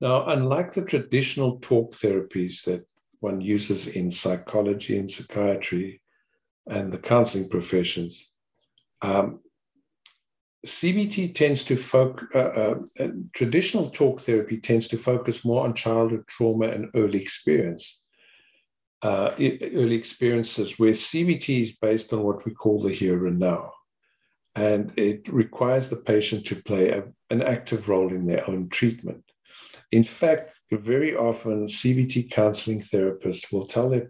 [0.00, 2.84] Now, unlike the traditional talk therapies that
[3.20, 6.01] one uses in psychology and psychiatry
[6.66, 8.32] and the counseling professions,
[9.02, 9.40] um,
[10.64, 16.24] CBT tends to focus, uh, uh, traditional talk therapy tends to focus more on childhood
[16.28, 18.04] trauma and early experience,
[19.02, 23.72] uh, early experiences, where CBT is based on what we call the here and now.
[24.54, 29.24] And it requires the patient to play a, an active role in their own treatment.
[29.90, 34.08] In fact, very often CBT counseling therapists will tell their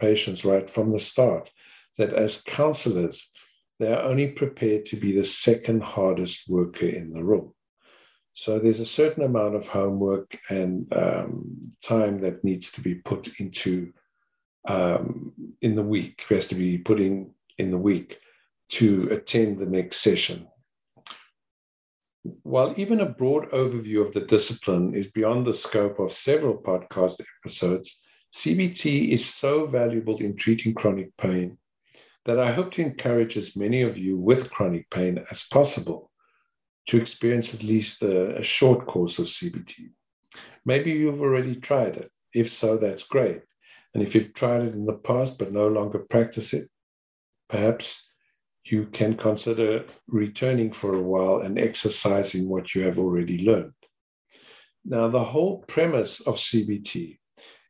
[0.00, 1.50] patients right from the start
[1.98, 3.30] that as counselors,
[3.78, 7.52] they are only prepared to be the second hardest worker in the room.
[8.32, 13.28] So there's a certain amount of homework and um, time that needs to be put
[13.38, 13.92] into
[14.66, 18.18] um, in the week, has to be put in in the week
[18.70, 20.48] to attend the next session.
[22.42, 27.20] While even a broad overview of the discipline is beyond the scope of several podcast
[27.40, 28.00] episodes,
[28.32, 31.58] CBT is so valuable in treating chronic pain
[32.24, 36.10] that I hope to encourage as many of you with chronic pain as possible
[36.86, 39.90] to experience at least a, a, short course of CBT.
[40.64, 42.10] Maybe you've already tried it.
[42.32, 43.42] If so, that's great.
[43.94, 46.68] And if you've tried it in the past but no longer practice it,
[47.48, 48.08] perhaps
[48.64, 53.74] you can consider returning for a while and exercising what you have already learned.
[54.84, 57.18] Now, the whole premise of CBT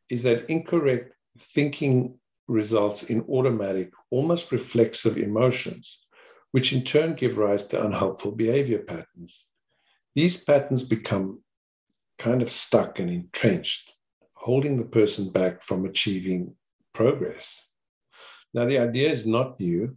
[0.09, 1.15] is that incorrect
[1.55, 6.07] thinking results in automatic, almost reflexive emotions,
[6.51, 9.47] which in turn give rise to unhelpful behavior patterns.
[10.15, 11.43] These patterns become
[12.19, 13.95] kind of stuck and entrenched,
[14.35, 16.55] holding the person back from achieving
[16.93, 17.67] progress.
[18.55, 19.97] Now, the idea is not new.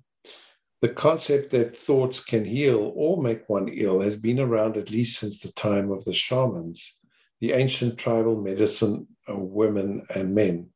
[0.81, 5.19] The concept that thoughts can heal or make one ill has been around at least
[5.19, 6.99] since the time of the shamans,
[7.41, 10.69] the ancient tribal medicine of women and men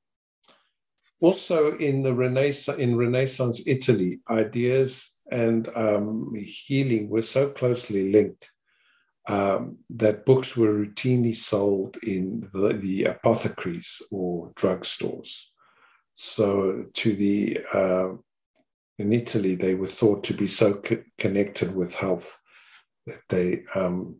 [1.21, 8.49] also in the Renaissance, in Renaissance Italy, ideas and um, healing were so closely linked
[9.27, 15.43] um, that books were routinely sold in the, the apothecaries or drugstores.
[16.13, 18.09] So, to the uh,
[18.97, 22.37] in Italy, they were thought to be so co- connected with health
[23.05, 24.17] that they um,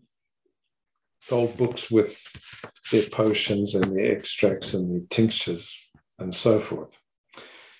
[1.19, 2.21] sold books with
[2.91, 5.88] their potions and their extracts and their tinctures
[6.19, 6.99] and so forth.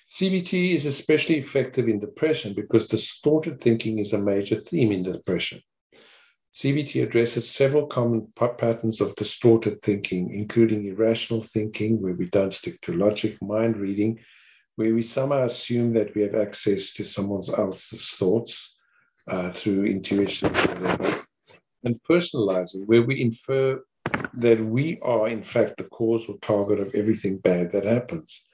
[0.08, 5.60] CBT is especially effective in depression because distorted thinking is a major theme in depression.
[6.52, 12.80] CBT addresses several common patterns of distorted thinking, including irrational thinking, where we don't stick
[12.80, 14.18] to logic, mind reading,
[14.74, 18.76] where we somehow assume that we have access to someone else's thoughts
[19.28, 20.52] uh, through intuition,
[21.84, 23.80] and personalizing, where we infer
[24.34, 28.46] that we are, in fact, the cause or target of everything bad that happens.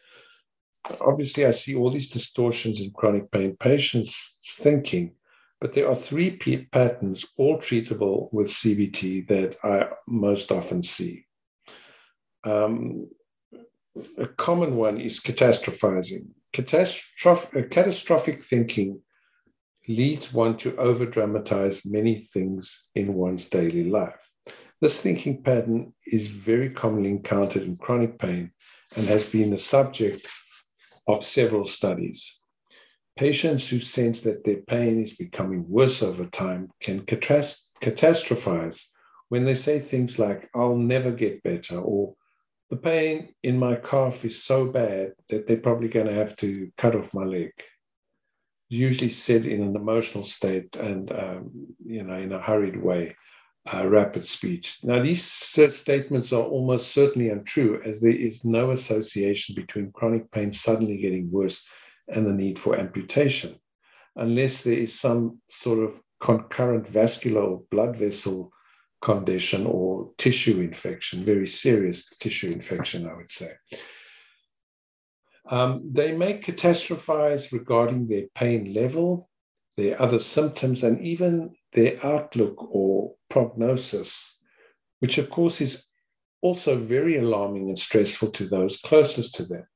[1.01, 5.15] Obviously, I see all these distortions in chronic pain patients' thinking
[5.61, 11.25] But there are three p- patterns, all treatable with CBT, that I most often see.
[12.45, 13.09] Um,
[14.19, 16.29] a common one is catastrophizing.
[16.53, 19.01] Catastroph- uh, catastrophic thinking
[19.89, 24.21] leads one to over dramatize many things in one's daily life.
[24.81, 28.53] This thinking pattern is very commonly encountered in chronic pain
[28.95, 30.27] and has been the subject
[31.07, 32.39] of several studies.
[33.17, 38.91] Patients who sense that their pain is becoming worse over time can catastrophize
[39.31, 42.15] when they say things like, I'll never get better, or
[42.69, 46.71] the pain in my calf is so bad that they're probably going to have to
[46.77, 47.53] cut off my leg.
[48.69, 51.51] Usually said in an emotional state and, um,
[51.85, 53.17] you know, in a hurried way
[53.73, 54.79] uh, rapid speech.
[54.83, 60.53] Now, these statements are almost certainly untrue, as there is no association between chronic pain
[60.53, 61.69] suddenly getting worse
[62.09, 63.57] and the need for amputation,
[64.15, 68.53] unless there is some sort of concurrent vascular or blood vessel
[69.03, 73.53] condition or tissue infection, very serious tissue infection, I would say.
[75.49, 79.29] Um, they may catastrophize regarding their pain level,
[79.77, 84.39] their other symptoms, and even their outlook or prognosis,
[84.99, 85.87] which of course is
[86.43, 89.67] also very alarming and stressful to those closest to them.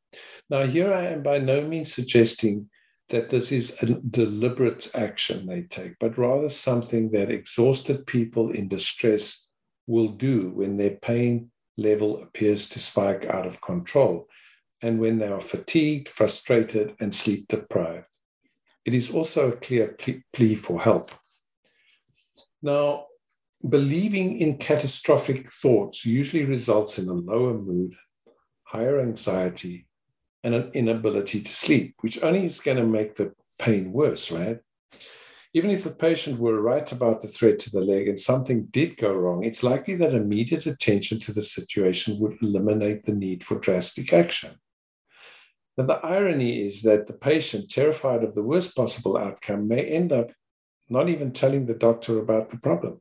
[0.48, 2.68] Now, here I am by no means suggesting
[3.10, 8.66] that this is a deliberate action they take, but rather something that exhausted people in
[8.68, 9.46] distress
[9.86, 14.26] will do when their pain level appears to spike out of control
[14.82, 18.08] and when they are fatigued, frustrated, and sleep deprived.
[18.86, 19.96] It is also a clear
[20.32, 21.10] plea for help.
[22.62, 23.06] Now,
[23.66, 27.94] believing in catastrophic thoughts usually results in a lower mood,
[28.64, 29.86] higher anxiety,
[30.42, 34.58] and an inability to sleep, which only is going to make the pain worse, right?
[35.52, 38.96] Even if the patient were right about the threat to the leg and something did
[38.96, 43.58] go wrong, it's likely that immediate attention to the situation would eliminate the need for
[43.58, 44.52] drastic action.
[45.76, 50.12] Now, the irony is that the patient, terrified of the worst possible outcome, may end
[50.12, 50.30] up
[50.90, 53.00] not even telling the doctor about the problem.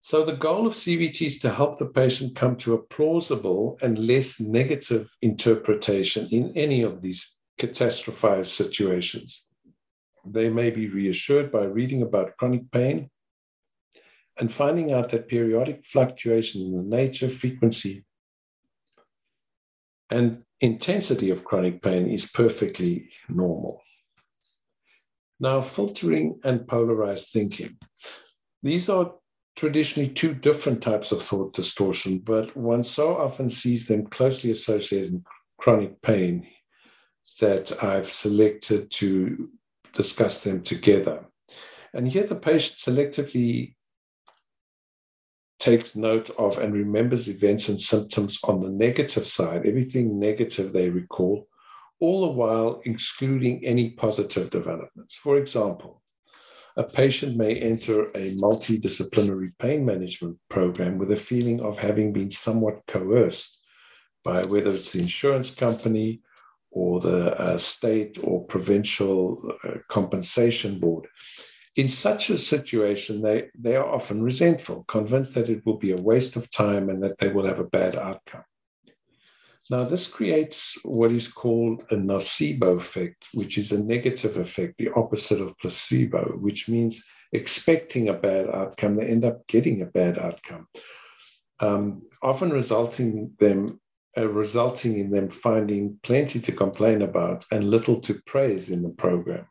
[0.00, 3.98] So, the goal of CBT is to help the patient come to a plausible and
[3.98, 9.46] less negative interpretation in any of these catastrophized situations.
[10.26, 13.10] They may be reassured by reading about chronic pain
[14.38, 18.04] and finding out that periodic fluctuation in the nature, frequency,
[20.10, 23.82] and intensity of chronic pain is perfectly normal.
[25.42, 27.76] Now, filtering and polarized thinking.
[28.62, 29.14] These are
[29.56, 35.14] traditionally two different types of thought distortion, but one so often sees them closely associated
[35.14, 35.24] in
[35.58, 36.46] chronic pain
[37.40, 39.50] that I've selected to
[39.94, 41.26] discuss them together.
[41.92, 43.74] And here the patient selectively
[45.58, 50.88] takes note of and remembers events and symptoms on the negative side, everything negative they
[50.88, 51.48] recall,
[52.02, 55.14] all the while excluding any positive developments.
[55.14, 56.02] For example,
[56.76, 62.32] a patient may enter a multidisciplinary pain management program with a feeling of having been
[62.32, 63.60] somewhat coerced
[64.24, 66.22] by whether it's the insurance company
[66.72, 71.06] or the uh, state or provincial uh, compensation board.
[71.76, 76.02] In such a situation, they, they are often resentful, convinced that it will be a
[76.10, 78.42] waste of time and that they will have a bad outcome.
[79.72, 84.90] Now, this creates what is called a nocebo effect, which is a negative effect, the
[84.94, 87.02] opposite of placebo, which means
[87.32, 90.66] expecting a bad outcome, they end up getting a bad outcome,
[91.60, 93.80] um, often resulting them
[94.14, 98.90] uh, resulting in them finding plenty to complain about and little to praise in the
[98.90, 99.46] program.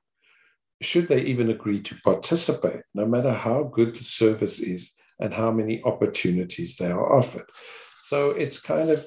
[0.83, 5.49] Should they even agree to participate, no matter how good the service is and how
[5.49, 7.49] many opportunities they are offered?
[8.03, 9.03] So it's kind of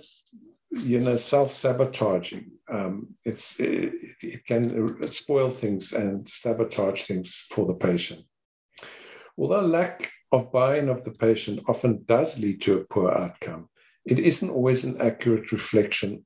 [0.76, 2.50] you know, self-sabotaging.
[2.68, 8.22] Um, it's it, it, can spoil things and sabotage things for the patient.
[9.36, 13.68] Although lack of buy-in of the patient often does lead to a poor outcome,
[14.04, 16.24] it isn't always an accurate reflection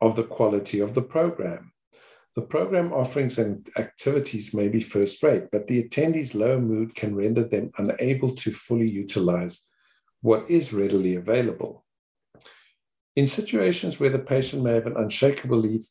[0.00, 1.72] of the quality of the program.
[2.36, 7.16] The program offerings and activities may be first rate, but the attendees' low mood can
[7.16, 9.62] render them unable to fully utilize
[10.20, 11.84] what is readily available.
[13.18, 15.86] In situations where the patient may have an unshakable belief,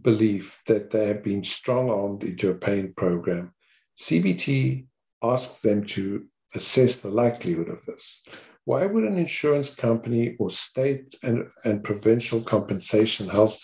[0.00, 3.52] belief that they have been strong armed into a pain program,
[4.00, 4.86] CBT
[5.22, 8.24] asks them to assess the likelihood of this.
[8.64, 13.60] Why would an insurance company or state and, and provincial compensation health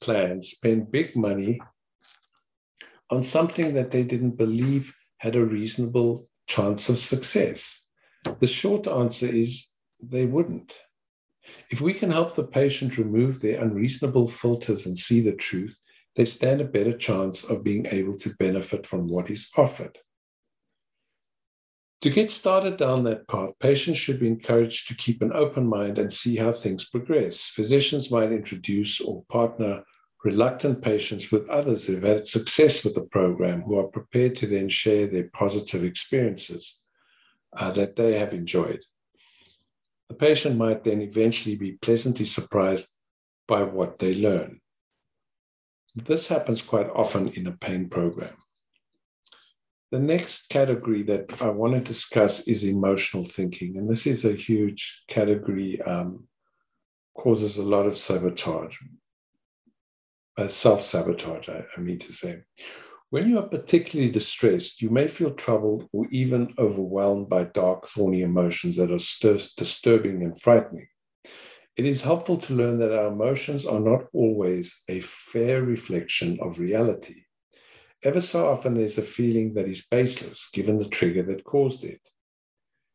[0.00, 1.60] plans spend big money
[3.10, 7.84] on something that they didn't believe had a reasonable chance of success?
[8.38, 9.68] The short answer is
[10.02, 10.72] they wouldn't.
[11.72, 15.74] If we can help the patient remove their unreasonable filters and see the truth,
[16.14, 19.96] they stand a better chance of being able to benefit from what is offered.
[22.02, 25.98] To get started down that path, patients should be encouraged to keep an open mind
[25.98, 27.40] and see how things progress.
[27.40, 29.82] Physicians might introduce or partner
[30.24, 34.68] reluctant patients with others who've had success with the program who are prepared to then
[34.68, 36.82] share their positive experiences
[37.56, 38.80] uh, that they have enjoyed.
[40.08, 42.88] The patient might then eventually be pleasantly surprised
[43.48, 44.60] by what they learn.
[45.94, 48.34] This happens quite often in a pain program.
[49.90, 53.76] The next category that I want to discuss is emotional thinking.
[53.76, 56.26] And this is a huge category, um,
[57.14, 58.78] causes a lot of sabotage,
[60.38, 62.40] uh, self sabotage, I, I mean to say.
[63.12, 68.22] When you are particularly distressed, you may feel troubled or even overwhelmed by dark, thorny
[68.22, 70.86] emotions that are stir- disturbing and frightening.
[71.76, 76.58] It is helpful to learn that our emotions are not always a fair reflection of
[76.58, 77.24] reality.
[78.02, 82.00] Ever so often, there's a feeling that is baseless given the trigger that caused it.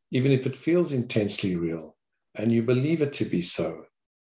[0.09, 1.95] Even if it feels intensely real
[2.33, 3.83] and you believe it to be so,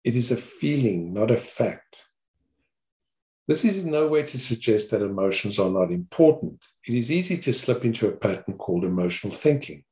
[0.03, 2.04] it is a feeling, not a fact.
[3.47, 6.65] This is in no way to suggest that emotions are not important.
[6.87, 9.83] It is easy to slip into a pattern called emotional thinking.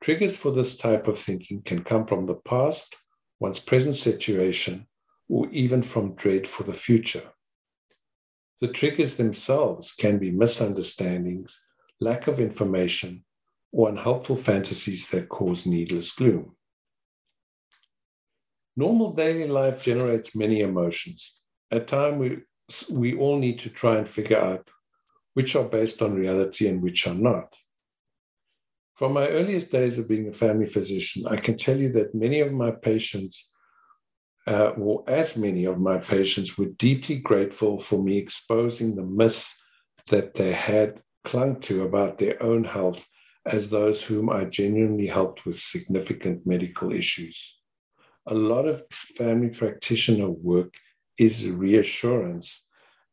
[0.00, 2.96] Triggers for this type of thinking can come from the past,
[3.38, 4.86] one's present situation,
[5.28, 7.22] or even from dread for the future.
[8.60, 11.58] The triggers themselves can be misunderstandings,
[12.00, 13.24] lack of information,
[13.72, 16.56] or unhelpful fantasies that cause needless gloom.
[18.76, 21.40] Normal daily life generates many emotions.
[21.70, 22.38] At times, we,
[22.90, 24.68] we all need to try and figure out
[25.34, 27.56] which are based on reality and which are not.
[28.94, 32.40] From my earliest days of being a family physician, I can tell you that many
[32.40, 33.50] of my patients
[34.46, 39.60] uh, or as many of my patients were deeply grateful for me exposing the myths
[40.08, 43.06] that they had clung to about their own health
[43.46, 47.58] as those whom I genuinely helped with significant medical issues.
[48.26, 50.74] A lot of family practitioner work
[51.18, 52.66] is reassurance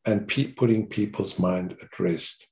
[0.04, 2.46] and pe- putting people's mind at rest.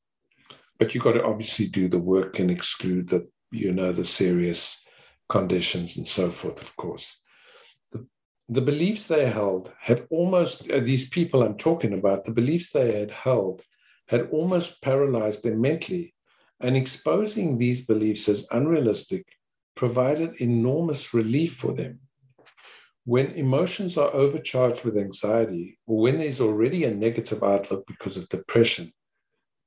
[0.79, 4.83] But you've got to obviously do the work and exclude the, you know, the serious
[5.29, 7.21] conditions and so forth, of course
[7.93, 8.07] the
[8.49, 12.99] the beliefs they held had almost, uh, these people I'm talking about, the beliefs they
[12.99, 13.63] had held
[14.09, 16.15] had almost paralyzed them mentally.
[16.59, 19.25] And exposing these beliefs as unrealistic
[19.77, 22.01] provided enormous relief for them.
[23.11, 28.29] When emotions are overcharged with anxiety, or when there's already a negative outlook because of
[28.29, 28.93] depression,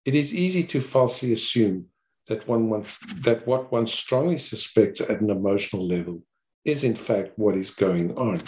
[0.06, 1.88] it is easy to falsely assume
[2.30, 2.86] that one
[3.26, 6.24] that what one strongly suspects at an emotional level
[6.64, 8.44] is in fact what is going on.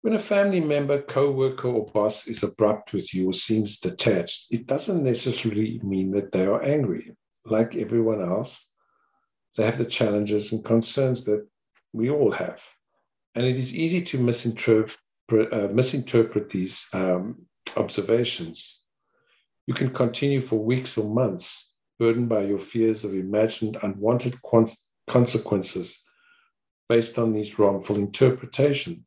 [0.00, 4.66] When a family member, co-worker, or boss is abrupt with you or seems detached, it
[4.66, 7.14] doesn't necessarily mean that they are angry.
[7.44, 8.72] Like everyone else,
[9.58, 11.46] they have the challenges and concerns that
[11.92, 12.62] we all have.
[13.38, 18.82] And it is easy to misinterpret, uh, misinterpret these um, observations.
[19.64, 24.34] You can continue for weeks or months, burdened by your fears of imagined unwanted
[25.08, 26.02] consequences
[26.88, 29.04] based on these wrongful interpretations.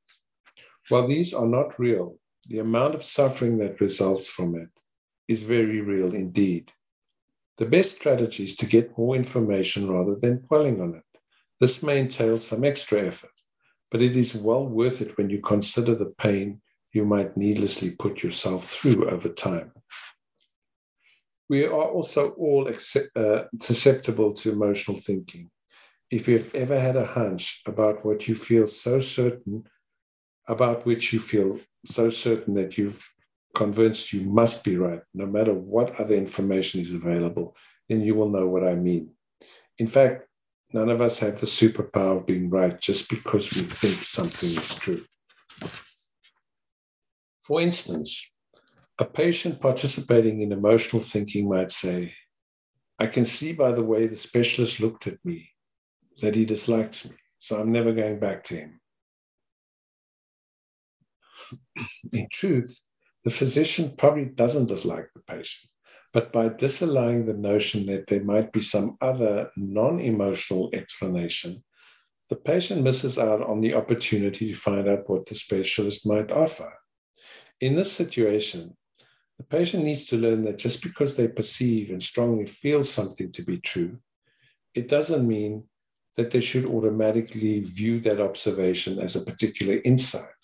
[0.88, 2.16] While these are not real,
[2.48, 4.70] the amount of suffering that results from it
[5.28, 6.72] is very real indeed.
[7.58, 11.20] The best strategy is to get more information rather than dwelling on it.
[11.60, 13.32] This may entail some extra effort,
[13.92, 16.62] but it is well worth it when you consider the pain
[16.94, 19.72] you might needlessly put yourself through over time.
[21.50, 22.72] We are also all
[23.16, 25.50] uh, susceptible to emotional thinking.
[26.10, 29.66] If you've ever had a hunch about what you feel so certain
[30.48, 33.06] about which you feel so certain that you've
[33.56, 37.56] convinced you must be right, no matter what other information is available,
[37.90, 39.12] then you will know what I mean.
[39.78, 40.28] In fact,
[40.74, 44.76] none of us have the superpower of being right just because we think something is
[44.76, 45.04] true.
[47.44, 48.36] For instance,
[49.00, 52.14] a patient participating in emotional thinking might say,
[53.00, 55.50] I can see by the way the specialist looked at me
[56.22, 58.82] that he dislikes me, so I'm never going back to him
[62.12, 62.84] in truth,
[63.24, 65.71] the physician probably doesn't dislike the patient,
[66.14, 71.64] but by disallowing the notion that there might be some other non emotional explanation,
[72.30, 76.74] the patient misses out on the opportunity to find out what the specialist might offer.
[77.60, 78.76] In this situation,
[79.42, 83.42] The patient needs to learn that just because they perceive and strongly feel something to
[83.42, 83.98] be true,
[84.76, 85.64] it doesn't mean
[86.16, 90.38] that they should automatically view that observation as a particular insight.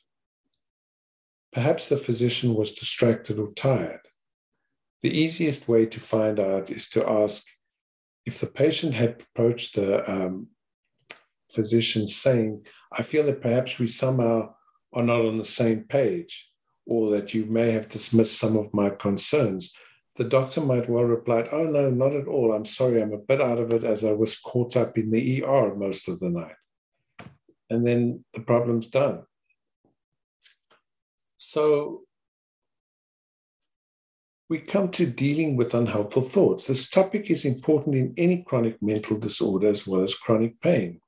[1.53, 4.06] Perhaps the physician was distracted or tired.
[5.07, 7.45] The easiest way to find out is to ask
[8.25, 10.47] if the patient had approached the um,
[11.49, 14.53] physician saying, I feel that perhaps we somehow
[14.91, 16.51] are not on the same page,
[16.85, 19.71] or that you may have dismissed some of my concerns,
[20.17, 22.51] the doctor might well reply, Oh, no, not at all.
[22.51, 25.41] I'm sorry, I'm a bit out of it as I was caught up in the
[25.41, 26.57] ER most of the night.
[27.69, 29.23] And then the problem's done.
[31.37, 32.06] So
[34.49, 36.67] we come to dealing with unhelpful thoughts.
[36.67, 41.01] This topic is important in any chronic mental disorder as well as chronic pain.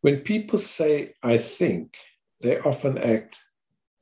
[0.00, 1.96] When people say, I think,
[2.40, 3.36] they often act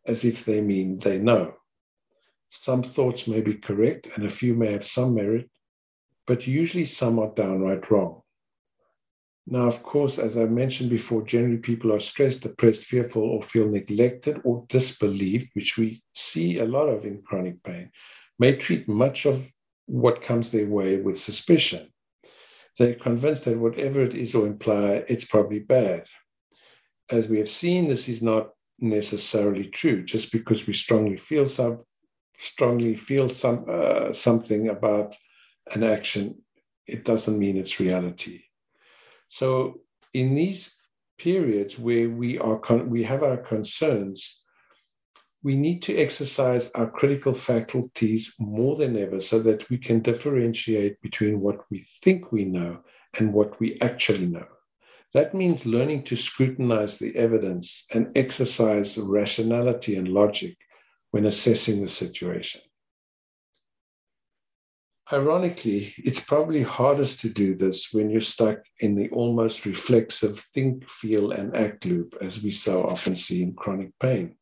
[0.04, 1.54] as if they mean they know.
[2.48, 5.48] Some thoughts may be correct and a few may have some merit,
[6.26, 8.22] but usually some are downright wrong.
[9.48, 13.68] Now, of course, as I mentioned before, generally people are stressed, depressed, fearful, or feel
[13.68, 17.90] neglected or disbelieved, which we see a lot of in chronic pain,
[18.38, 19.50] may treat much of
[19.86, 21.92] what comes their way with suspicion.
[22.78, 26.06] They're convinced that whatever it is or imply, it's probably bad.
[27.10, 30.02] As we have seen, this is not necessarily true.
[30.04, 31.84] Just because we strongly feel some,
[32.38, 35.16] strongly feel some uh, something about
[35.72, 36.42] an action,
[36.86, 38.42] it doesn't mean it's reality.
[39.28, 39.80] So
[40.12, 40.76] in these
[41.18, 44.42] periods where we are con- we have our concerns,
[45.46, 51.00] we need to exercise our critical faculties more than ever so that we can differentiate
[51.02, 52.80] between what we think we know
[53.16, 54.48] and what we actually know.
[55.14, 60.56] That means learning to scrutinize the evidence and exercise rationality and logic
[61.12, 62.62] when assessing the situation.
[65.12, 70.90] Ironically, it's probably hardest to do this when you're stuck in the almost reflexive think,
[70.90, 74.34] feel, and act loop, as we so often see in chronic pain.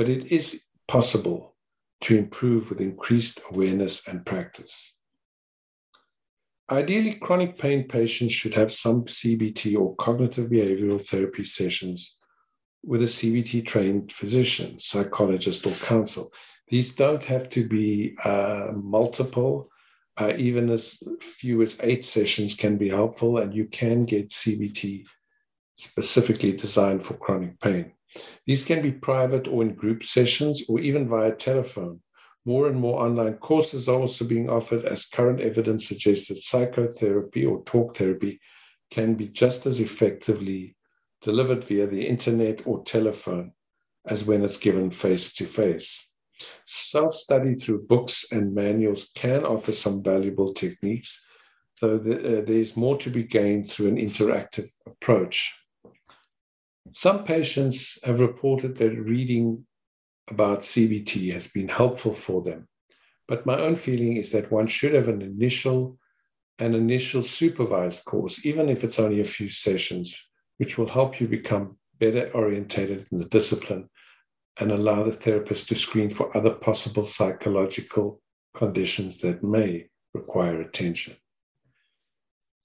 [0.00, 1.54] But it is possible
[2.00, 4.96] to improve with increased awareness and practice.
[6.70, 12.16] Ideally, chronic pain patients should have some CBT or cognitive behavioral therapy sessions
[12.82, 16.32] with a CBT trained physician, psychologist, or counsel.
[16.68, 19.68] These don't have to be uh, multiple.
[20.16, 25.04] Uh, even as few as eight sessions can be helpful, and you can get CBT
[25.76, 27.92] specifically designed for chronic pain.
[28.46, 32.00] These can be private or in group sessions, or even via telephone.
[32.44, 37.44] More and more online courses are also being offered as current evidence suggests that psychotherapy
[37.44, 38.40] or talk therapy
[38.90, 40.76] can be just as effectively
[41.22, 43.52] delivered via the internet or telephone
[44.06, 46.08] as when it's given face to face.
[46.66, 51.26] Self study through books and manuals can offer some valuable techniques,
[51.80, 55.59] though uh, there's more to be gained through an interactive approach.
[56.92, 59.66] Some patients have reported that reading
[60.28, 62.68] about CBT has been helpful for them.
[63.28, 65.98] But my own feeling is that one should have an initial
[66.58, 70.28] an initial supervised course, even if it's only a few sessions,
[70.58, 73.88] which will help you become better orientated in the discipline
[74.58, 78.20] and allow the therapist to screen for other possible psychological
[78.54, 81.16] conditions that may require attention.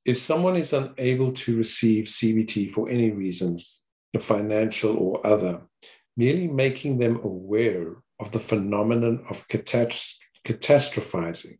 [0.03, 3.84] If someone is unable to receive CBT for any reasons,
[4.19, 5.61] financial or other,
[6.15, 11.57] merely making them aware of the phenomenon of catastrophizing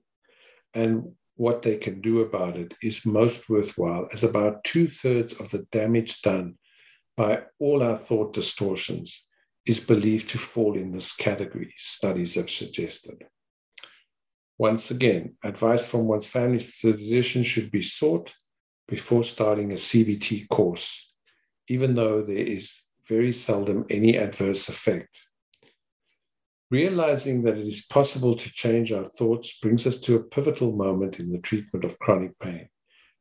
[0.74, 5.52] and what they can do about it is most worthwhile, as about two thirds of
[5.52, 6.56] the damage done
[7.18, 9.28] by all our thought distortions
[9.66, 13.26] is believed to fall in this category, studies have suggested.
[14.58, 18.34] Once again, advice from one's family physician should be sought
[18.88, 21.14] before starting a CBT course,
[21.68, 25.28] even though there is very seldom any adverse effect.
[26.72, 31.20] Realizing that it is possible to change our thoughts brings us to a pivotal moment
[31.20, 32.68] in the treatment of chronic pain,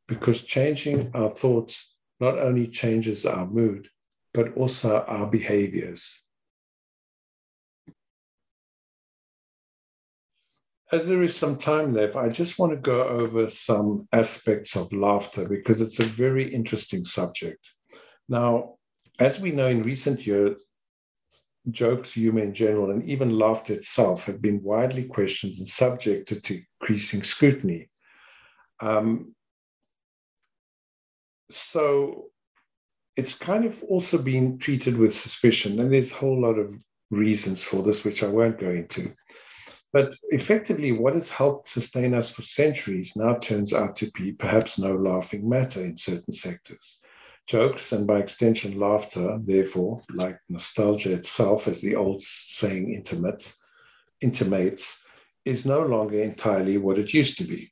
[0.07, 3.87] because changing our thoughts not only changes our mood,
[4.33, 6.21] but also our behaviors.
[10.91, 14.93] As there is some time left, I just want to go over some aspects of
[14.93, 17.74] laughter because it's a very interesting subject.
[18.27, 18.75] Now,
[19.19, 20.57] as we know in recent years,
[21.71, 26.61] jokes, humor in general, and even laughter itself have been widely questioned and subjected to
[26.81, 27.89] increasing scrutiny.
[28.79, 29.33] Um,
[31.49, 32.25] so
[33.15, 36.75] it's kind of also been treated with suspicion, and there's a whole lot of
[37.09, 39.13] reasons for this, which I won't go into.
[39.93, 44.77] But effectively, what has helped sustain us for centuries now turns out to be perhaps
[44.77, 46.99] no laughing matter in certain sectors.
[47.47, 53.57] Jokes, and by extension, laughter, therefore, like nostalgia itself, as the old saying intimates,
[54.21, 55.03] intimates,
[55.45, 57.69] is no longer entirely what it used to be.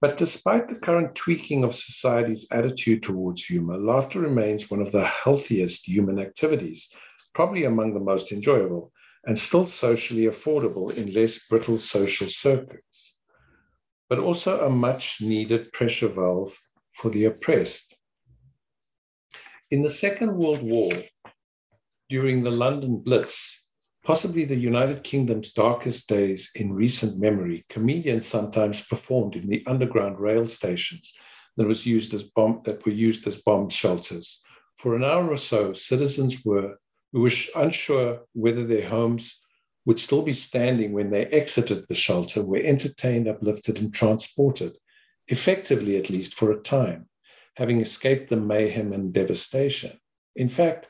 [0.00, 5.04] But despite the current tweaking of society's attitude towards humor, laughter remains one of the
[5.04, 6.92] healthiest human activities,
[7.34, 8.92] probably among the most enjoyable
[9.24, 13.16] and still socially affordable in less brittle social circuits,
[14.08, 16.56] but also a much needed pressure valve
[16.92, 17.97] for the oppressed.
[19.70, 20.90] In the Second World War,
[22.08, 23.66] during the London Blitz,
[24.02, 30.18] possibly the United Kingdom's darkest days in recent memory, comedians sometimes performed in the underground
[30.18, 31.12] rail stations
[31.58, 34.40] that was used as bomb that were used as bomb shelters.
[34.76, 36.78] For an hour or so, citizens were
[37.12, 39.38] who were unsure whether their homes
[39.84, 44.78] would still be standing when they exited the shelter were entertained, uplifted, and transported,
[45.26, 47.06] effectively at least for a time,
[47.58, 49.98] having escaped the mayhem and devastation.
[50.36, 50.88] In fact,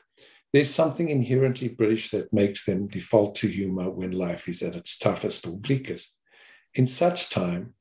[0.53, 4.95] there's something inherently British that makes them default to humor when life is at its
[4.99, 6.21] toughest or bleakest.
[6.75, 7.73] In such times,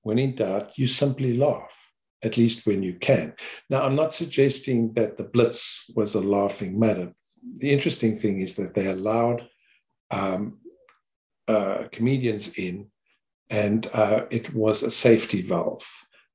[0.00, 1.74] when in doubt, you simply laugh
[2.22, 3.34] at least when you can.
[3.68, 7.12] Now, I'm not suggesting that the Blitz was a laughing matter.
[7.58, 9.46] The interesting thing is that they allowed
[10.10, 10.58] um,
[11.46, 12.86] uh, comedians in,
[13.50, 15.84] and uh, it was a safety valve.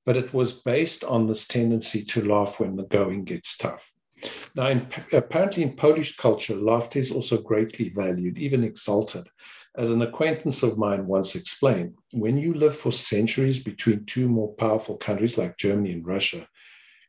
[0.06, 3.92] But it was based on this tendency to laugh when the going gets tough.
[4.56, 9.28] Now, in, apparently, in Polish culture, laughter is also greatly valued, even exalted.
[9.78, 14.54] As an acquaintance of mine once explained, when you live for centuries between two more
[14.56, 16.48] powerful countries like Germany and Russia,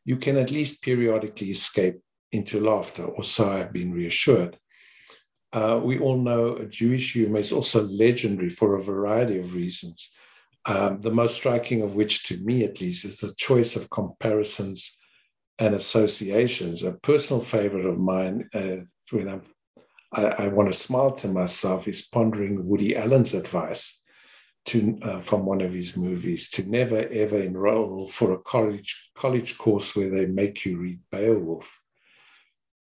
[0.05, 1.95] you can at least periodically escape
[2.31, 4.57] into laughter, or so I've been reassured.
[5.51, 10.11] Uh, we all know a Jewish humor is also legendary for a variety of reasons.
[10.65, 14.97] Um, the most striking of which, to me at least, is the choice of comparisons
[15.57, 16.83] and associations.
[16.83, 18.77] A personal favorite of mine, uh,
[19.11, 19.41] when I'm
[20.11, 24.01] I, I want to smile to myself is pondering Woody Allen's advice
[24.65, 29.57] to uh, from one of his movies to never ever enroll for a college college
[29.57, 31.79] course where they make you read Beowulf.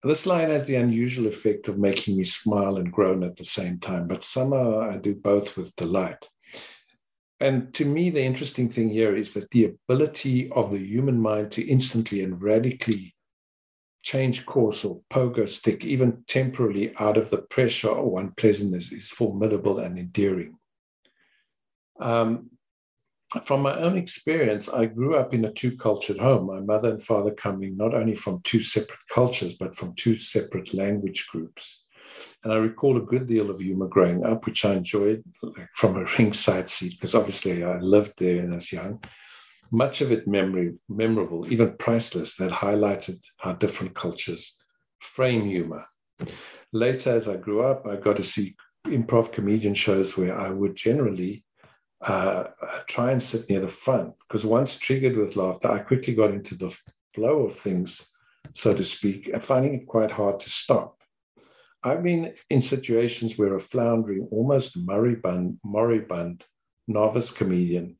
[0.01, 3.79] This line has the unusual effect of making me smile and groan at the same
[3.79, 6.25] time, but somehow I do both with delight.
[7.39, 11.51] And to me, the interesting thing here is that the ability of the human mind
[11.53, 13.15] to instantly and radically
[14.01, 19.79] change course or pogo stick, even temporarily, out of the pressure or unpleasantness is formidable
[19.79, 20.57] and endearing.
[21.99, 22.49] Um,
[23.45, 27.03] from my own experience, I grew up in a two cultured home, my mother and
[27.03, 31.85] father coming not only from two separate cultures, but from two separate language groups.
[32.43, 35.97] And I recall a good deal of humor growing up, which I enjoyed like, from
[35.97, 39.01] a ringside seat, because obviously I lived there and as young
[39.71, 44.57] much of it memory, memorable, even priceless, that highlighted how different cultures
[44.99, 45.85] frame humor.
[46.73, 48.55] Later, as I grew up, I got to see
[48.85, 51.43] improv comedian shows where I would generally
[52.01, 52.45] uh,
[52.87, 56.55] try and sit near the front because once triggered with laughter, I quickly got into
[56.55, 56.75] the
[57.13, 58.09] flow of things,
[58.53, 60.98] so to speak, and finding it quite hard to stop.
[61.83, 66.43] I've been in situations where a floundering, almost moribund, moribund
[66.87, 67.95] novice comedian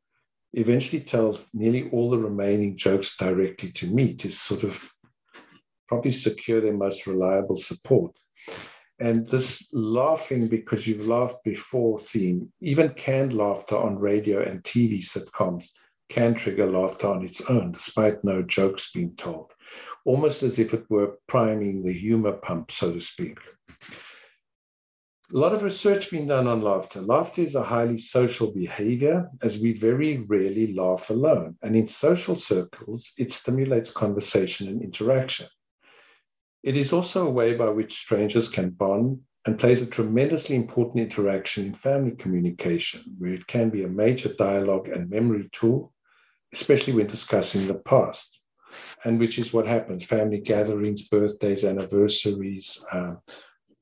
[0.53, 4.91] eventually tells nearly all the remaining jokes directly to me to sort of
[5.87, 8.17] probably secure their most reliable support.
[8.99, 14.99] And this laughing because you've laughed before theme, even canned laughter on radio and TV
[14.99, 15.69] sitcoms
[16.09, 19.53] can trigger laughter on its own, despite no jokes being told,
[20.09, 23.37] almost as if it were priming the humor pump, so to speak
[25.33, 27.01] a lot of research being done on laughter.
[27.01, 31.55] Laughter is a highly social behavior, as we very rarely laugh alone.
[31.61, 35.45] And in social circles, it stimulates conversation and interaction.
[36.63, 41.03] It is also a way by which strangers can bond and plays a tremendously important
[41.03, 45.93] interaction in family communication, where it can be a major dialogue and memory tool,
[46.53, 48.38] especially when discussing the past.
[49.03, 52.83] And which is what happens family gatherings, birthdays, anniversaries.
[52.91, 53.15] Uh,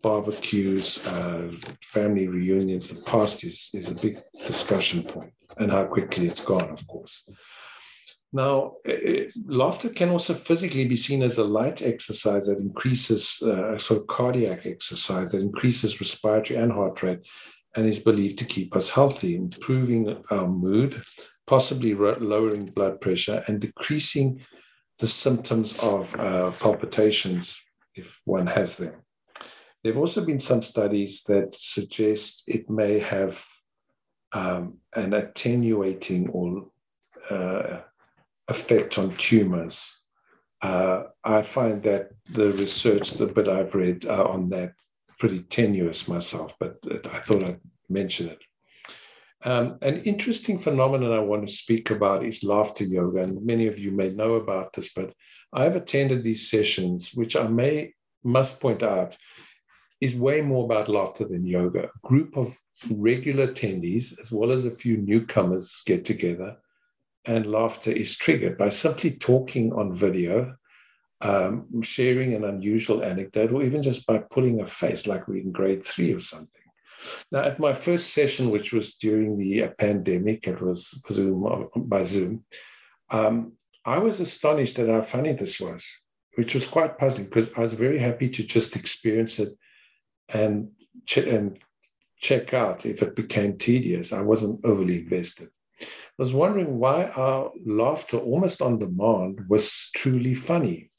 [0.03, 6.27] barbecues, uh, family reunions, the past is, is a big discussion point and how quickly
[6.27, 7.29] it's gone, of course.
[8.33, 13.77] Now, it, laughter can also physically be seen as a light exercise that increases, uh,
[13.77, 17.21] sort of cardiac exercise that increases respiratory and heart rate
[17.75, 21.01] and is believed to keep us healthy, improving our mood,
[21.45, 24.41] possibly lowering blood pressure, and decreasing
[24.99, 27.57] the symptoms of uh, palpitations
[27.95, 28.93] if one has them.
[29.83, 33.43] There have also been some studies that suggest it may have
[34.33, 36.67] um, an attenuating or
[37.29, 37.81] uh,
[38.47, 40.01] effect on tumors.
[40.61, 44.73] Uh, I find that the research, the bit I've read uh, on that,
[45.19, 46.77] pretty tenuous myself, but
[47.11, 48.43] I thought I'd mention it.
[49.43, 53.77] Um, an interesting phenomenon I want to speak about is laughter yoga, and many of
[53.77, 55.13] you may know about this, but
[55.53, 59.15] I've attended these sessions, which I may must point out
[60.01, 61.85] is way more about laughter than yoga.
[61.85, 62.55] A group of
[62.91, 66.57] regular attendees, as well as a few newcomers, get together,
[67.25, 70.55] and laughter is triggered by simply talking on video,
[71.21, 75.51] um, sharing an unusual anecdote, or even just by pulling a face, like we're in
[75.51, 76.66] grade three or something.
[77.31, 81.79] Now, at my first session, which was during the uh, pandemic, it was Zoom uh,
[81.79, 82.45] by Zoom.
[83.09, 83.53] Um,
[83.85, 85.83] I was astonished at how funny this was,
[86.35, 89.49] which was quite puzzling because I was very happy to just experience it
[90.29, 90.71] and
[91.05, 91.57] ch- and
[92.19, 94.11] check out if it became tedious.
[94.11, 95.49] I wasn't overly invested.
[95.81, 95.85] I
[96.17, 100.89] was wondering why our laughter, almost on demand, was truly funny.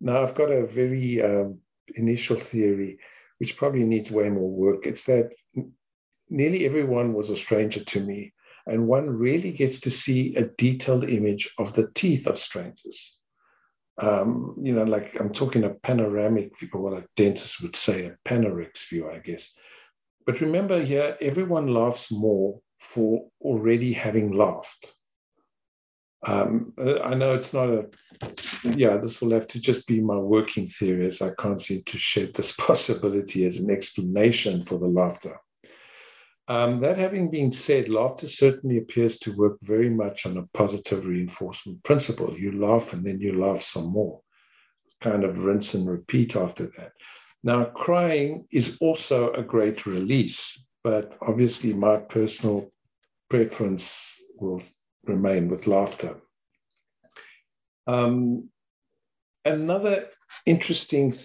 [0.00, 1.60] Now, I've got a very um,
[1.94, 2.98] initial theory
[3.44, 4.86] which probably needs way more work.
[4.86, 5.28] It's that
[6.30, 8.32] nearly everyone was a stranger to me,
[8.66, 13.18] and one really gets to see a detailed image of the teeth of strangers.
[13.98, 18.06] Um, you know, like I'm talking a panoramic view, or what a dentist would say,
[18.06, 19.52] a panorex view, I guess.
[20.24, 24.94] But remember here, everyone laughs more for already having laughed.
[26.26, 27.88] Um, uh, I know it's not a,
[28.64, 31.98] yeah, this will have to just be my working theory as I can't seem to
[31.98, 35.38] shed this possibility as an explanation for the laughter.
[36.46, 41.06] Um, that having been said, laughter certainly appears to work very much on a positive
[41.06, 42.36] reinforcement principle.
[42.38, 44.20] You laugh and then you laugh some more,
[45.00, 46.92] kind of rinse and repeat after that.
[47.42, 52.70] Now, crying is also a great release, but obviously, my personal
[53.30, 54.62] preference will
[55.04, 56.16] remain with laughter.
[57.86, 58.50] Um,
[59.44, 60.08] another
[60.46, 61.16] interesting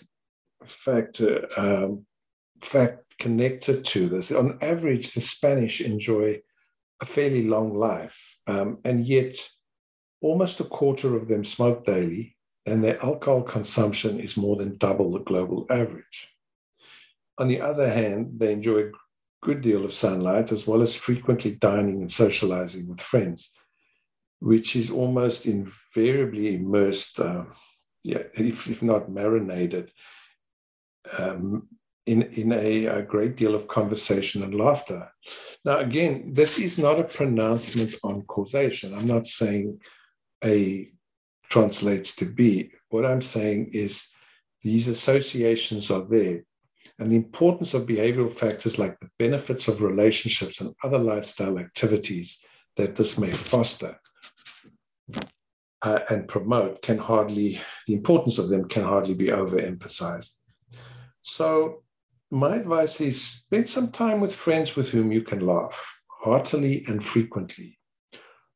[0.66, 2.06] factor, um,
[2.62, 6.42] fact connected to this, on average, the Spanish enjoy
[7.02, 8.18] a fairly long life,
[8.48, 9.36] um, and yet
[10.22, 15.12] almost a quarter of them smoke daily, and their alcohol consumption is more than double
[15.12, 16.30] the global average.
[17.38, 18.92] On the other hand, they enjoy a
[19.42, 23.54] good deal of sunlight as well as frequently dining and socializing with friends
[24.40, 27.44] which is almost invariably immersed, uh,
[28.04, 29.92] yeah, if, if, not marinated,
[31.18, 31.68] um,
[32.06, 35.12] in, in a, a, great deal of conversation and laughter.
[35.64, 38.94] Now, again, this is not a pronouncement on causation.
[38.94, 39.80] I'm not saying
[40.44, 40.92] A
[41.50, 42.72] translates to B.
[42.90, 44.10] What I'm saying is
[44.64, 46.44] these associations are there.
[46.98, 52.40] And the importance of behavioral factors like the benefits of relationships and other lifestyle activities
[52.76, 54.00] that this may foster
[55.82, 60.34] uh, and promote can hardly, the importance of them can hardly be overemphasized.
[61.22, 61.84] So,
[62.32, 67.04] my advice is spend some time with friends with whom you can laugh heartily and
[67.04, 67.80] frequently.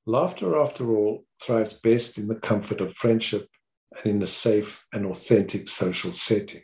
[0.05, 3.47] Laughter, after all, thrives best in the comfort of friendship
[3.95, 6.61] and in a safe and authentic social setting.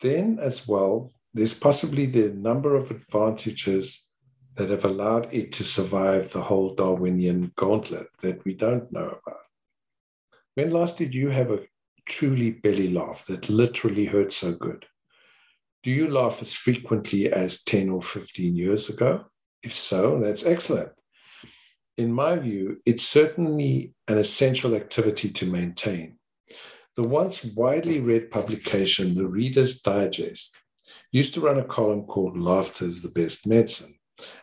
[0.00, 4.08] Then, as well, there's possibly the number of advantages
[4.56, 9.40] that have allowed it to survive the whole Darwinian gauntlet that we don't know about.
[10.54, 11.66] When last did you have a
[12.06, 14.86] truly belly laugh that literally hurt so good?
[15.82, 19.24] Do you laugh as frequently as 10 or 15 years ago?
[19.62, 20.90] If so, that's excellent.
[21.96, 26.18] In my view, it's certainly an essential activity to maintain.
[26.96, 30.56] The once widely read publication, The Reader's Digest,
[31.12, 33.94] used to run a column called Laughter is the Best Medicine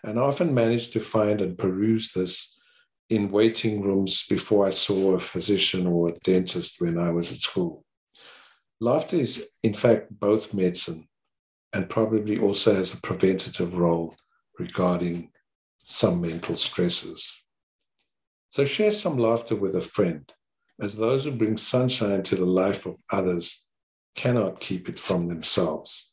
[0.03, 2.57] and I often managed to find and peruse this
[3.09, 7.38] in waiting rooms before I saw a physician or a dentist when I was at
[7.38, 7.86] school.
[8.80, 11.07] Laughter is, in fact, both medicine
[11.73, 14.15] and probably also has a preventative role
[14.59, 15.32] regarding
[15.84, 17.43] some mental stresses.
[18.49, 20.32] So share some laughter with a friend,
[20.80, 23.65] as those who bring sunshine to the life of others
[24.15, 26.11] cannot keep it from themselves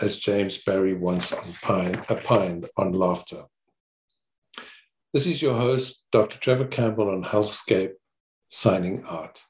[0.00, 3.44] as James Barrie once opined, opined on laughter.
[5.12, 6.38] This is your host, Dr.
[6.38, 7.92] Trevor Campbell on Healthscape,
[8.48, 9.42] signing out.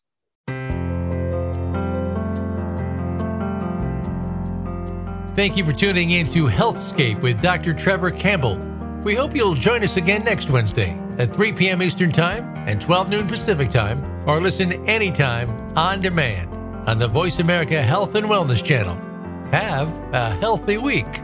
[5.34, 7.74] Thank you for tuning in to Healthscape with Dr.
[7.74, 8.58] Trevor Campbell.
[9.04, 11.82] We hope you'll join us again next Wednesday at 3 p.m.
[11.82, 16.54] Eastern Time and 12 noon Pacific Time, or listen anytime on demand
[16.88, 19.15] on the Voice America Health and Wellness Channel.
[19.52, 21.22] Have a healthy week.